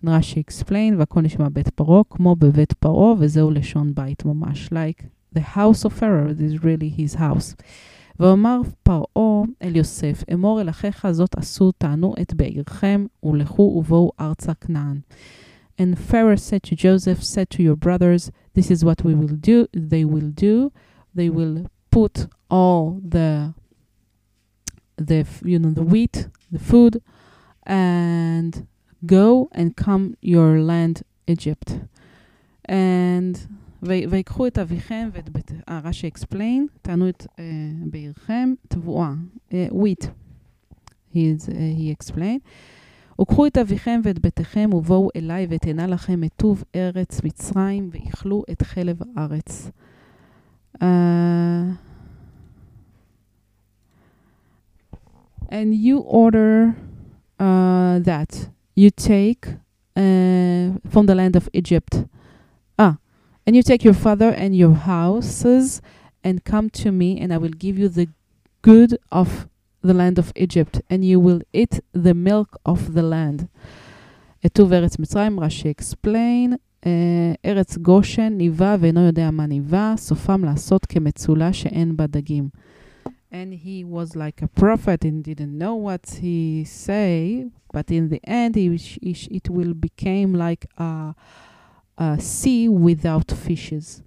[0.04, 5.02] רש"י explain, והכל נשמע בית פרעה כמו בבית פרעה, וזהו לשון בית ממש, like
[5.34, 7.54] the house of Pharaoh, this is really his house.
[8.20, 14.54] ואומר פרעה אל יוסף, אמור אל אחיך זאת עשו, טענו את בעירכם, ולכו ובואו ארצה
[14.54, 15.00] כנען.
[15.80, 19.66] And Pharaoh said to Joseph, said to your brothers, this is what we will do,
[19.92, 20.72] they will do,
[21.14, 23.54] they will put all the,
[24.97, 27.01] the you know, the wheat, the food,
[27.63, 28.67] and
[29.05, 31.79] go and come your land Egypt.
[32.67, 33.37] And
[33.83, 35.51] ויקחו את אביכם ואת בית...
[35.69, 37.37] אה, רש"י explain, טענו את uh,
[37.91, 39.13] בעירכם, תבואה,
[39.49, 40.05] uh, wheat,
[41.13, 41.17] he,
[41.99, 42.41] explained.
[43.21, 48.61] וקחו את אביכם ואת ביתכם ובואו אליי ותנה לכם את טוב ארץ מצרים ואכלו את
[48.61, 49.69] חלב הארץ.
[50.75, 50.83] Uh,
[55.48, 56.76] and you order
[57.38, 59.46] uh, that you take
[59.96, 62.04] uh, from the land of Egypt.
[62.78, 62.98] Ah,
[63.46, 65.80] and you take your father and your houses
[66.22, 68.08] and come to me, and I will give you the
[68.62, 69.48] good of
[69.82, 73.48] the land of Egypt, and you will eat the milk of the land.
[74.42, 76.52] כתוב ארץ מצרים, רש"י explain,
[76.82, 76.86] uh,
[77.44, 82.48] ארץ גושן ניבא ואינו יודע מה ניבא, סופם לעשות כמצולה שאין בה דגים.
[83.32, 88.20] And he was like a prophet and didn't know what he say, but in the
[88.24, 91.14] end he, he, it will become like a,
[91.98, 94.02] a sea without fishes.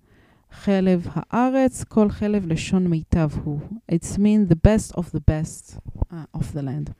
[0.51, 3.59] חלב הארץ, כל חלב לשון מיטב הוא.
[3.91, 5.77] It's mean the best of the best
[6.11, 6.91] uh, of the land.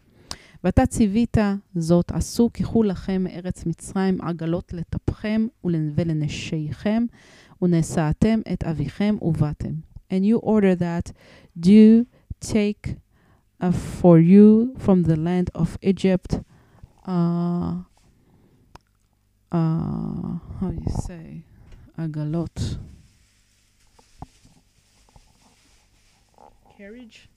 [0.64, 1.38] ואתה ציווית
[1.76, 7.06] זאת, עשו קחו לכם מארץ מצרים עגלות לטפכם ולנשיכם,
[7.62, 9.74] ונשאתם את אביכם ובאתם.
[10.12, 11.12] And you order that,
[11.60, 12.06] do
[12.47, 12.97] take
[13.61, 16.41] uh, for you from the land of Egypt.
[17.07, 17.83] Uh,
[19.51, 21.43] uh, how do you say?
[21.99, 22.79] A galot.
[26.77, 27.29] Carriage?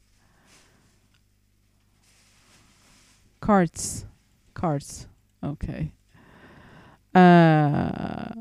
[3.39, 4.05] Carts.
[4.53, 5.07] Carts.
[5.43, 5.91] Okay.
[7.15, 8.33] Uh,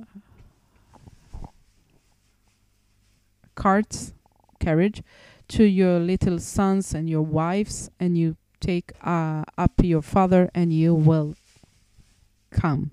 [3.54, 4.12] carts.
[4.58, 5.02] Carriage
[5.47, 10.71] to your little sons and your wives and you take uh, up your father and
[10.71, 11.34] you will
[12.59, 12.89] come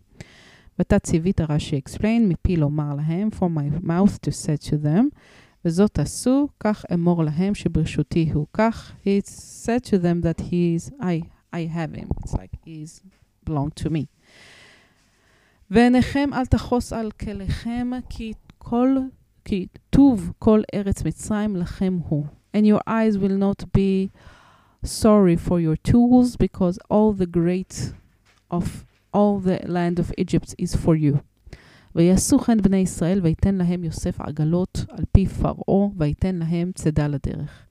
[0.79, 5.11] ותת ציווית רש"י explain מפי לומר להם for my mouth to say to them
[5.65, 8.47] וזאת עשו, כך אמור להם שברשותי הוא.
[8.53, 9.27] כך, he
[9.65, 11.23] said to them that he is, I,
[11.53, 12.09] I have him.
[12.21, 13.01] It's like he's
[13.45, 14.07] belong to me.
[15.71, 18.97] ועיניכם אל תחוס על כליכם, כי כל,
[19.45, 22.27] כי טוב כל ארץ מצרים לכם הוא.
[22.55, 24.11] And your eyes will not be
[24.83, 27.93] sorry for your tools, because all the great
[28.51, 31.21] of all the land of Egypt is for you.
[31.95, 37.67] ויעשו כן בני ישראל, ויתן להם יוסף עגלות על פי פרעה, ויתן להם צידה לדרך.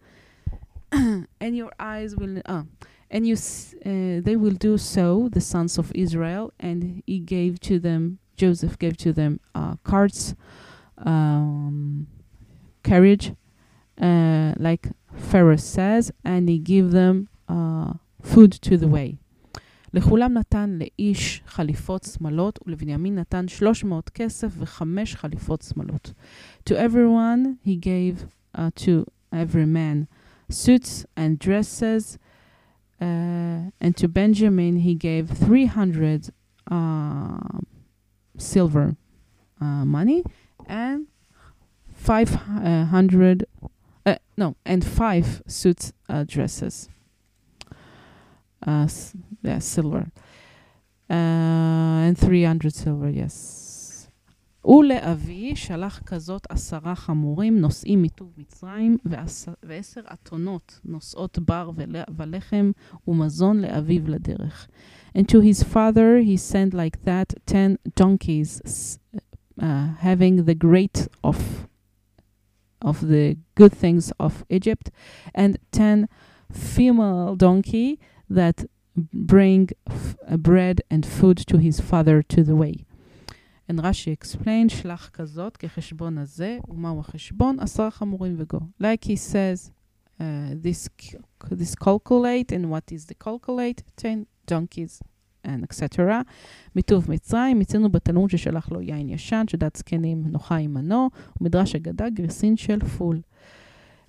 [1.41, 2.64] and your eyes will, uh,
[3.12, 7.80] and you, uh, they will do so, the sons of Israel, and he gave to
[7.80, 10.34] them, Joseph gave to them uh, carts,
[10.97, 12.07] um,
[12.84, 13.34] carriage,
[14.01, 19.18] uh, like Pharaoh says, and he gave them uh, food to the way.
[19.93, 26.14] לכולם נתן לאיש חליפות שמלות, ולבנימין נתן 300 כסף וחמש חליפות שמלות.
[26.70, 30.07] To everyone he gave uh, to every man
[30.51, 32.18] suits and dresses,
[33.01, 33.05] uh,
[33.82, 36.30] and to Benjamin he gave 300
[36.72, 37.60] uh,
[38.38, 38.95] silver
[39.62, 40.24] uh, money
[40.68, 41.07] and
[41.93, 43.68] 500 uh,
[44.38, 46.89] no and five suits uh, dresses
[48.66, 48.88] uh,
[49.43, 50.12] yeah, silver.
[51.10, 51.14] Uh,
[52.07, 53.66] and 300 silver, yes.
[54.66, 58.97] ולאבי שלח כזאת עשרה חמורים נושאים מטוב מצרים
[59.64, 61.72] ועשר אתונות נושאות בר
[62.18, 62.72] ולחם
[63.07, 64.68] ומזון לאביו לדרך.
[65.18, 68.99] And to his father he sent like that ten donkeys
[69.62, 71.68] uh, having the great of
[72.84, 74.89] of the good things of Egypt
[75.36, 76.07] and ten
[76.51, 77.99] female donkey
[78.30, 78.66] that
[79.14, 82.86] bring uh, bread and food to his father to the way.
[83.68, 87.60] And Rashi explained, שלח כזאת כחשבון הזה, ומהו החשבון?
[87.60, 88.60] עשרה חמורים וגו.
[88.82, 89.72] Like he says,
[90.20, 90.24] uh,
[90.55, 90.89] this,
[91.51, 93.84] this calculate, and what is the calculate?
[93.95, 95.01] 10 donkeys,
[95.45, 96.24] and etc.
[96.76, 101.10] מטוב מצרים, מצינו בתלמוד ששלח לו יין ישן, שדת זקנים נוחה עמנו,
[101.41, 103.22] ומדרש אגדה גרסין של פול.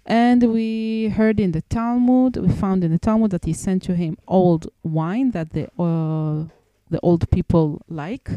[0.09, 3.95] And we heard in the Talmud, we found in the Talmud that he sent to
[3.95, 6.49] him old wine that the uh,
[6.91, 8.29] the old people like,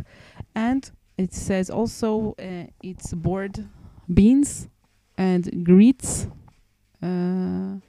[0.53, 3.53] and it says also uh, it's board
[4.13, 4.67] beans,
[5.17, 6.27] and greets
[7.01, 7.79] uh,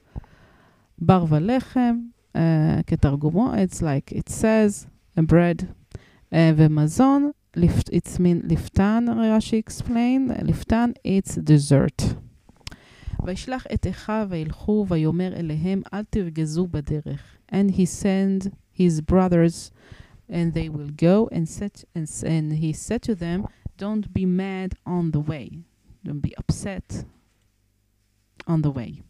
[0.99, 1.97] בר ולחם,
[2.35, 2.39] uh,
[2.87, 5.63] כתרגומו, it's like it says, a bread
[6.31, 12.15] uh, ומזון, lift, it's mean לפתן, רש"י explain, לפתן, it's dessert.
[13.25, 17.37] וישלח את אחיו וילכו ויאמר אליהם אל תרגזו בדרך.
[17.51, 19.71] And he sent his brothers
[20.29, 23.45] and they will go and, set, and, and he said to them,
[23.77, 25.49] don't be mad on the way.
[26.03, 27.05] Don't be upset
[28.47, 29.01] on the way.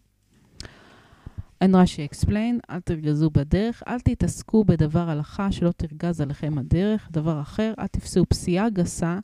[1.65, 7.41] And Rashi explain, אל תרגזו בדרך, אל תתעסקו בדבר הלכה שלא תרגז עליכם הדרך, דבר
[7.41, 9.19] אחר, אל תפסו פסיעה גסה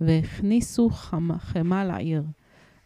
[0.00, 0.90] והכניסו
[1.38, 2.22] חמה לעיר.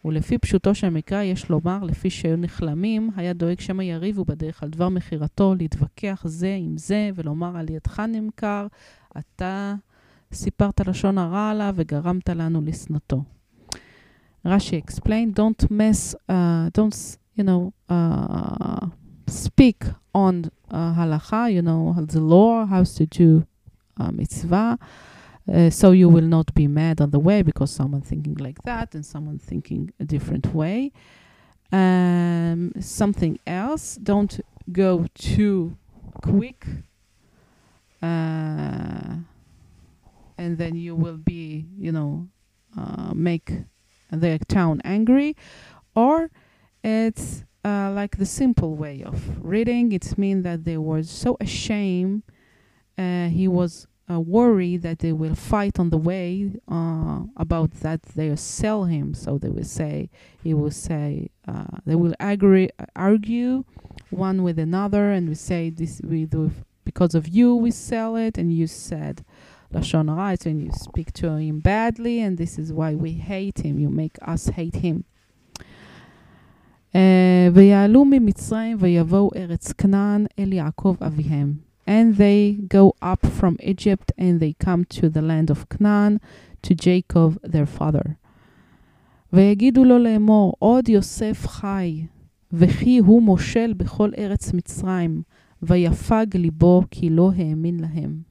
[0.05, 4.69] ולפי פשוטו של המקרא יש לומר, לפי שהיו נחלמים, היה דואג שמא יריבו בדרך על
[4.69, 8.67] דבר מכירתו, להתווכח זה עם זה, ולומר על ידך נמכר,
[9.19, 9.75] אתה
[10.33, 13.23] סיפרת לשון הרע עליו וגרמת לנו לשנאתו.
[14.45, 16.33] רש"י explain, don't mess, uh,
[16.79, 18.87] don't, you know, uh,
[19.27, 19.85] speak
[20.15, 23.47] on uh, halacha, you know, the law, how to do
[23.99, 24.79] uh, mitzvah.
[25.53, 28.95] Uh, so you will not be mad on the way because someone thinking like that
[28.95, 30.91] and someone thinking a different way.
[31.71, 34.41] Um, something else, don't
[34.73, 35.77] go too
[36.23, 36.67] quick.
[38.03, 39.17] Uh,
[40.39, 42.29] and then you will be, you know,
[42.77, 43.53] uh, make
[44.11, 45.37] the town angry.
[45.95, 46.31] Or
[46.87, 49.91] it's uh, like the simple way of reading.
[49.91, 52.23] It means that they were so ashamed.
[52.97, 58.03] Uh, he was uh, worry that they will fight on the way uh, about that
[58.15, 59.15] they sell him.
[59.15, 60.11] So they will say,
[60.45, 63.65] he will say, uh, they will agree, argue
[64.11, 66.53] one with another, and we say this we do
[66.85, 69.25] because of you we sell it, and you said
[69.75, 73.81] lashon hara, when you speak to him badly, and this is why we hate him.
[73.81, 75.05] You make us hate him.
[77.54, 81.54] ויעלו ממצרים ויבואו ארץ כנען אל יעקב אביהם
[81.88, 86.22] and they go up from Egypt and they come to the land of Canaan,
[86.62, 88.16] to Jacob their father.
[89.34, 92.06] ויגידו לו לאמור, עוד יוסף חי,
[92.54, 95.22] וכי הוא מושל בכל ארץ מצרים,
[95.62, 98.22] ויפג ליבו כי לא האמין להם.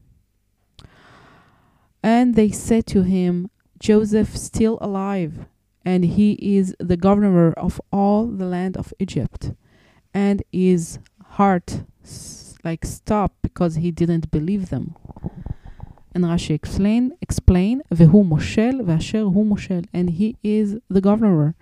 [2.06, 3.48] And they said to him,
[3.78, 5.44] Joseph still alive,
[5.84, 9.52] and he is the governor of all the land of Egypt,
[10.12, 10.98] and his
[11.36, 11.82] heart
[12.64, 14.94] like stop because he didn't believe them.
[16.14, 21.54] And Rashi explain, explain, והוא מושל ואשר הוא מושל, and he is the governor.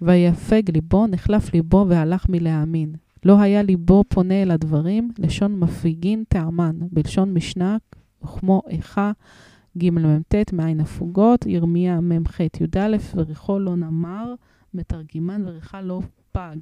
[0.00, 2.94] ויפג ליבו, נחלף ליבו והלך מלהאמין.
[3.24, 7.76] לא היה ליבו פונה אל הדברים, לשון מפיגין טעמן, בלשון משנה,
[8.24, 9.12] וכמו איכה
[9.78, 14.34] גמ"ט מעין הפוגות, ירמיה מ"ח י"א, וריחו לא נמר,
[14.74, 16.00] מתרגימן וריחה לא
[16.32, 16.56] פג.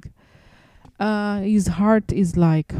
[0.99, 2.73] Uh, his heart is like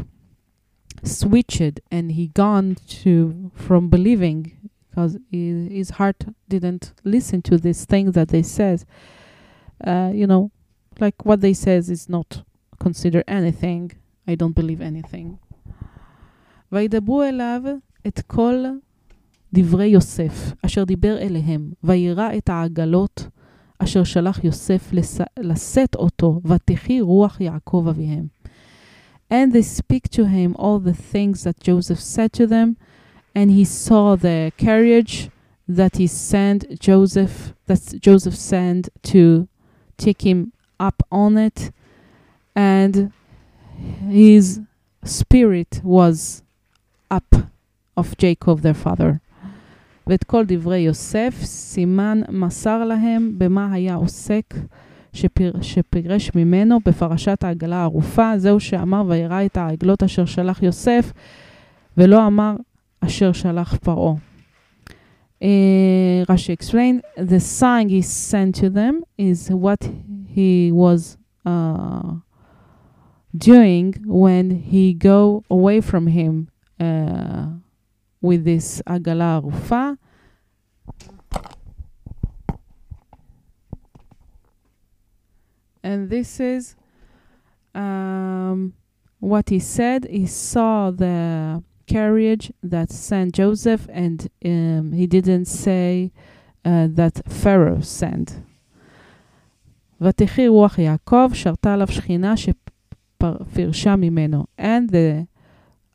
[1.04, 4.52] switched and he gone to from believing
[4.88, 8.86] because his heart didn't listen to these things that they says
[9.84, 10.50] uh, you know
[10.98, 12.42] like what they says is not
[12.80, 13.92] consider anything
[14.26, 15.36] I don't believe anything
[16.72, 17.62] וידברו אליו
[18.06, 18.64] את כל
[19.54, 23.28] דברי יוסף, אשר דיבר אליהם, וירא את העגלות
[23.78, 24.92] אשר שלח יוסף
[25.38, 28.26] לשאת אותו, ותחי רוח יעקב אביהם.
[29.30, 32.76] And they speak to him all the things that Joseph said to them.
[33.34, 35.30] And he saw the carriage
[35.68, 39.48] that he sent Joseph, that Joseph sent to
[39.98, 41.72] take him up on it.
[42.54, 43.12] And
[44.08, 44.60] his
[45.04, 46.42] spirit was
[47.10, 47.34] up
[47.96, 49.20] of Jacob their father.
[50.11, 54.53] ואת כל דברי יוסף, סימן מסר להם במה היה עוסק
[55.13, 61.13] שפיר, שפירש ממנו בפרשת העגלה הערופה, זהו שאמר וירא את העגלות אשר שלח יוסף,
[61.97, 62.55] ולא אמר
[63.01, 64.13] אשר שלח פרעה.
[65.41, 69.81] Uh, Rashi explained, the sign he sent to them is what
[70.35, 72.15] he was uh,
[73.37, 76.47] doing when he go away from him
[76.79, 77.45] uh,
[78.21, 79.89] with this עגלה ערופה.
[85.82, 86.76] and this is
[87.74, 88.74] um,
[89.20, 90.06] what he said.
[90.10, 96.12] He saw the carriage that sent Joseph, and um, he didn't say
[96.64, 98.40] uh, that Pharaoh sent.
[100.00, 104.44] ותחי רוח יעקב, שרתה עליו שכינה שפירשה ממנו.
[104.58, 105.26] And the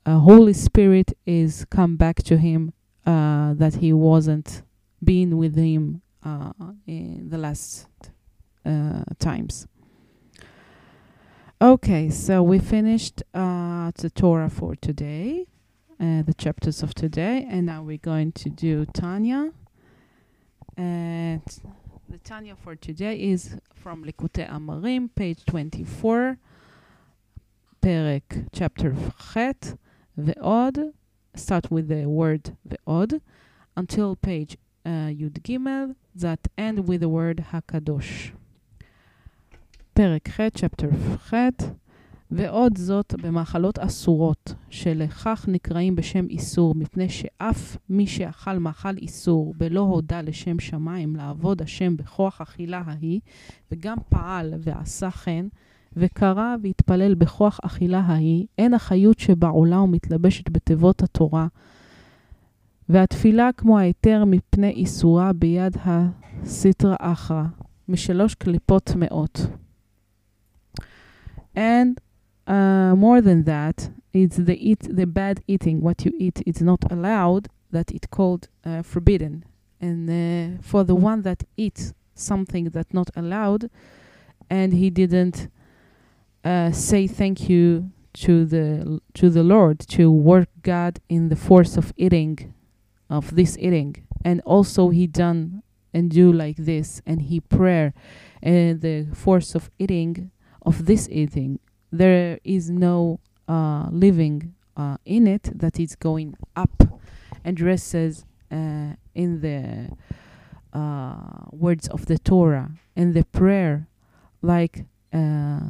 [0.06, 2.74] uh, Holy Spirit is come back to him
[3.06, 4.64] uh, that he wasn't
[5.04, 6.52] being with him uh,
[6.88, 7.88] in the last
[8.66, 9.68] uh, times.
[11.62, 15.46] Okay, so we finished uh, the Torah for today,
[16.00, 19.52] uh, the chapters of today, and now we're going to do Tanya.
[20.76, 21.44] And
[22.10, 26.38] the Tanya for today is from Likutei Amarim, page 24,
[27.80, 29.76] פרק, chapter ח',
[30.18, 30.80] ועוד,
[31.36, 33.22] start with the word ועוד,
[33.78, 35.60] until page uh, י"ג,
[36.16, 38.34] that end with the word הקדוש.
[39.97, 40.87] פרק ח', chapter
[41.17, 41.35] ח',
[42.31, 49.81] ועוד זאת במאכלות אסורות, שלכך נקראים בשם איסור, מפני שאף מי שאכל מאכל איסור, בלא
[49.81, 53.21] הודה לשם שמיים לעבוד השם בכוח אכילה ההיא,
[53.73, 55.47] וגם פעל ועשה כן,
[55.97, 61.47] וקרא והתפלל בכוח אכילה ההיא, אין החיות שבעולה ומתלבשת בתיבות התורה,
[62.89, 67.45] והתפילה כמו ההיתר מפני איסורה ביד הסטרא אחרא,
[67.89, 69.47] משלוש קליפות טמאות.
[71.57, 71.99] And
[72.47, 75.81] uh, more than that, it's the eat the bad eating.
[75.81, 77.49] What you eat is not allowed.
[77.71, 79.45] That it called uh, forbidden.
[79.81, 83.71] And uh, for the one that eats something that not allowed,
[84.49, 85.49] and he didn't
[86.45, 91.77] uh, say thank you to the to the Lord to work God in the force
[91.77, 92.55] of eating,
[93.11, 97.93] of this eating, and also he done and do like this, and he prayer,
[98.43, 100.31] and the force of eating
[100.67, 101.59] of this eating
[101.93, 106.83] there is no uh, living uh, in it that is going up
[107.45, 109.89] and dresses uh, in the
[110.77, 113.89] uh, words of the Torah and the prayer,
[114.43, 115.61] like uh,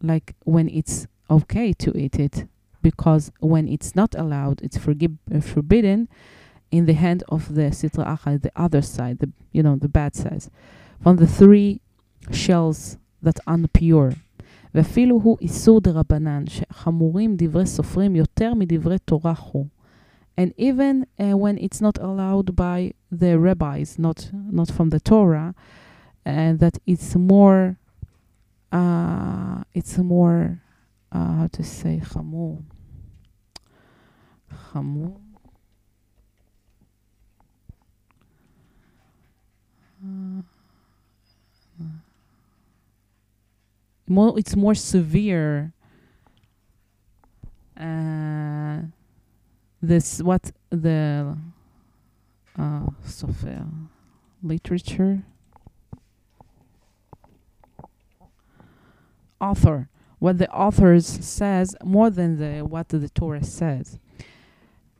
[0.00, 2.46] like when it's okay to eat it,
[2.80, 6.08] because when it's not allowed, it's forgib- uh, forbidden.
[6.70, 10.44] In the hand of the sitra the other side, the you know the bad side,
[11.02, 11.82] from the three
[12.30, 14.15] shells that unpure.
[14.75, 19.65] ואפילו הוא איסור דרבנן, שחמורים דברי סופרים יותר מדברי תורה חו.
[20.39, 25.55] And even uh, when it's not allowed by the rabbis, not not from the Torah,
[26.25, 27.77] and that it's more,
[28.71, 30.61] uh, it's more,
[31.11, 32.61] uh, how to say, חמור.
[34.51, 35.19] חמור.
[40.03, 40.41] Uh,
[44.11, 45.73] more it's more severe
[47.79, 48.79] uh,
[49.81, 51.37] this what the
[52.57, 53.65] uh, software
[54.41, 55.23] literature
[59.39, 59.89] author
[60.19, 63.99] what the authors says more than the what the Torah says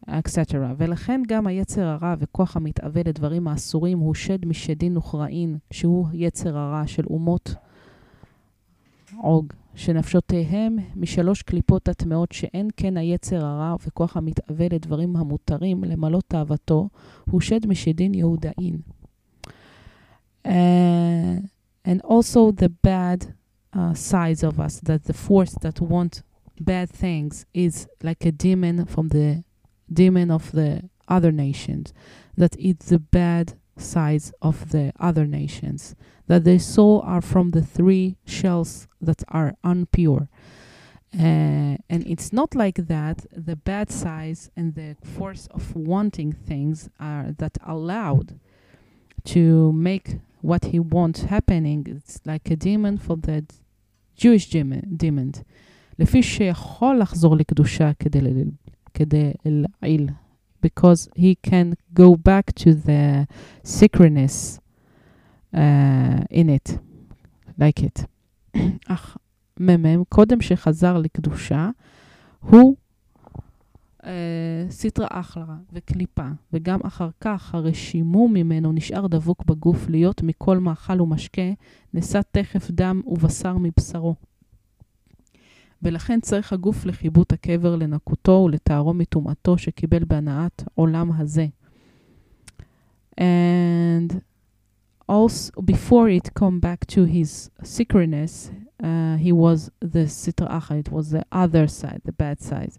[0.08, 0.74] etc.
[0.78, 6.88] ולכן גם היצר הרע וכוח המתאווה לדברים האסורים הוא שד משדין וכרעין, שהוא יצר הרע
[6.88, 7.56] של אומות
[9.18, 16.90] עוג, שנפשותיהם משלוש קליפות הטמאות שאין כן היצר הרע וכוח המתאווה לדברים המותרים למלות תאוותו,
[17.30, 18.78] הוא שד משדין יהודאין.
[20.48, 20.50] Uh,
[21.86, 23.34] and also the bad
[23.74, 26.22] uh, sides of us, that the force that want
[26.60, 29.44] bad things is like a demon from the
[29.92, 31.94] demon of the other nations,
[32.38, 35.96] that it's the bad sides of the other nations,
[36.28, 40.28] that the soul are from the three shells that are unpure.
[41.14, 43.26] Uh, and it's not like that.
[43.32, 48.40] The bad sides and the force of wanting things are that allowed
[49.26, 51.86] to make what he wants happening.
[51.90, 53.46] It's like a demon for the
[54.16, 54.98] Jewish demon.
[54.98, 55.32] demon.
[56.00, 58.20] לפי שיכול לחזור לקדושה כדי,
[58.94, 60.10] כדי להעיל
[60.63, 63.27] Because he can go back to the
[63.65, 64.37] sacredness
[65.55, 66.79] uh, in it,
[67.61, 68.05] like it.
[68.95, 69.17] אך
[69.61, 71.71] מ"מ, קודם שחזר לקדושה,
[72.41, 72.77] הוא
[74.03, 74.07] uh,
[75.11, 81.53] אחרא וקליפה, וגם אחר כך הרשימום ממנו נשאר דבוק בגוף להיות מכל מאכל ומשקה,
[81.95, 84.15] נשא תכף דם ובשר מבשרו.
[85.82, 91.48] ולכן צריך הגוף לחיבוט הקבר, לנקותו ולטהרו מטומאתו שקיבל בהנאת עולם הזה.
[93.20, 94.22] And
[95.10, 98.52] also, before it come back to his sacredness,
[98.84, 102.74] uh, he was the sitra acha, it was the other side, the bad side,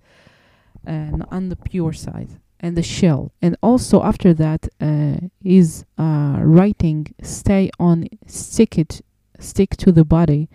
[0.87, 3.33] and on the pure side, and the shell.
[3.43, 9.01] And also after that, uh, his uh, writing stay on, stick it,
[9.41, 10.49] stick to the body,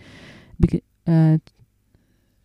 [0.61, 1.38] beca- uh,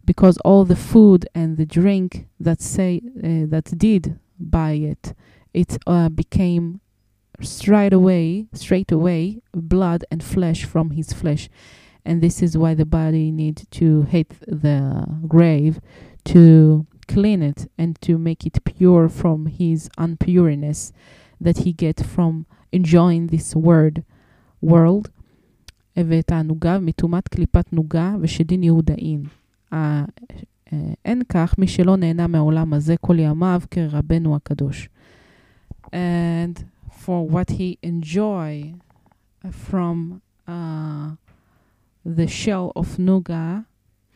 [0.05, 5.15] because all the food and the drink that say uh, that did by it,
[5.53, 6.81] it uh, became
[7.41, 11.49] straight away, straight away, blood and flesh from his flesh,
[12.05, 15.81] and this is why the body need to hit the grave
[16.25, 20.93] to clean it and to make it pure from his unpureness
[21.41, 24.05] that he get from enjoying this word
[24.61, 25.11] world
[25.97, 29.23] ואת הענוגה מטומאת קליפת נוגה ושדין יהודאין.
[31.05, 34.89] אין כך מי שלא נהנה מהעולם הזה כל ימיו כרבנו הקדוש.
[35.93, 38.75] And for what he enjoy
[39.51, 41.11] from uh,
[42.05, 43.65] the shell of Nuga,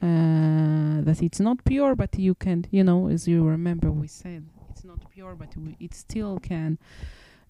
[0.02, 4.44] uh, that it's not pure, but you can, you know, as you remember, we said
[4.70, 6.78] it's not pure, but we, it still can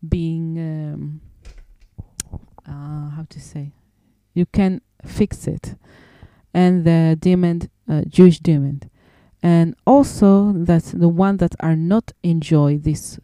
[0.07, 1.20] being, um,
[2.68, 3.72] uh, how to say,
[4.34, 5.74] you can fix it.
[6.58, 8.82] And the demon, uh, Jewish demon.
[9.43, 13.20] And also that the one that are not enjoy this,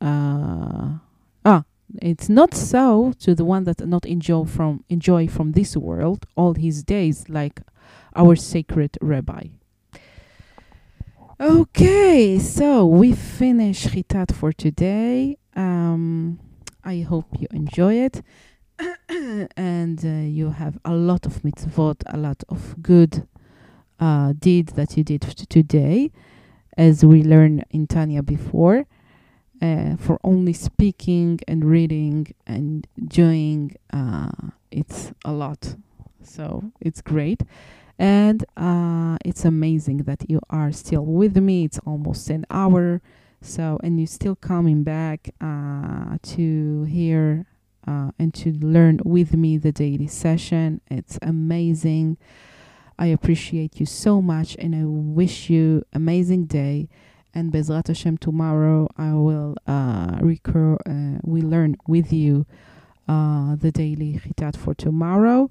[0.00, 0.98] uh,
[1.44, 1.62] ah,
[2.00, 6.54] it's not so to the one that not enjoy from enjoy from this world all
[6.54, 7.60] his days like
[8.16, 9.44] our sacred rabbi.
[11.40, 15.38] Okay, so we finish Chitat for today.
[15.54, 16.38] Um,
[16.84, 18.22] I hope you enjoy it.
[19.56, 23.26] and uh, you have a lot of mitzvot, a lot of good
[24.00, 26.10] uh, deed that you did today,
[26.76, 28.86] as we learned in Tanya before.
[29.60, 34.32] Uh, for only speaking and reading and doing, uh,
[34.72, 35.76] it's a lot.
[36.24, 37.42] So it's great.
[37.96, 41.64] And uh, it's amazing that you are still with me.
[41.64, 43.00] It's almost an hour.
[43.40, 47.46] So, and you're still coming back uh, to hear
[47.86, 50.80] uh, and to learn with me the daily session.
[50.90, 52.18] It's amazing.
[52.98, 56.88] I appreciate you so much and I wish you amazing day.
[57.34, 62.46] And Bezrat Hashem, tomorrow I will uh, recur, uh, we learn with you
[63.08, 65.50] uh, the daily chitat for tomorrow.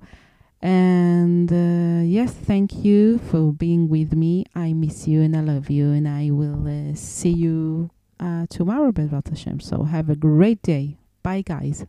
[0.62, 4.46] And uh, yes, thank you for being with me.
[4.54, 8.92] I miss you and I love you, and I will uh, see you uh, tomorrow,
[8.92, 9.60] Bezrat Hashem.
[9.60, 10.98] So have a great day.
[11.24, 11.86] Bye, guys.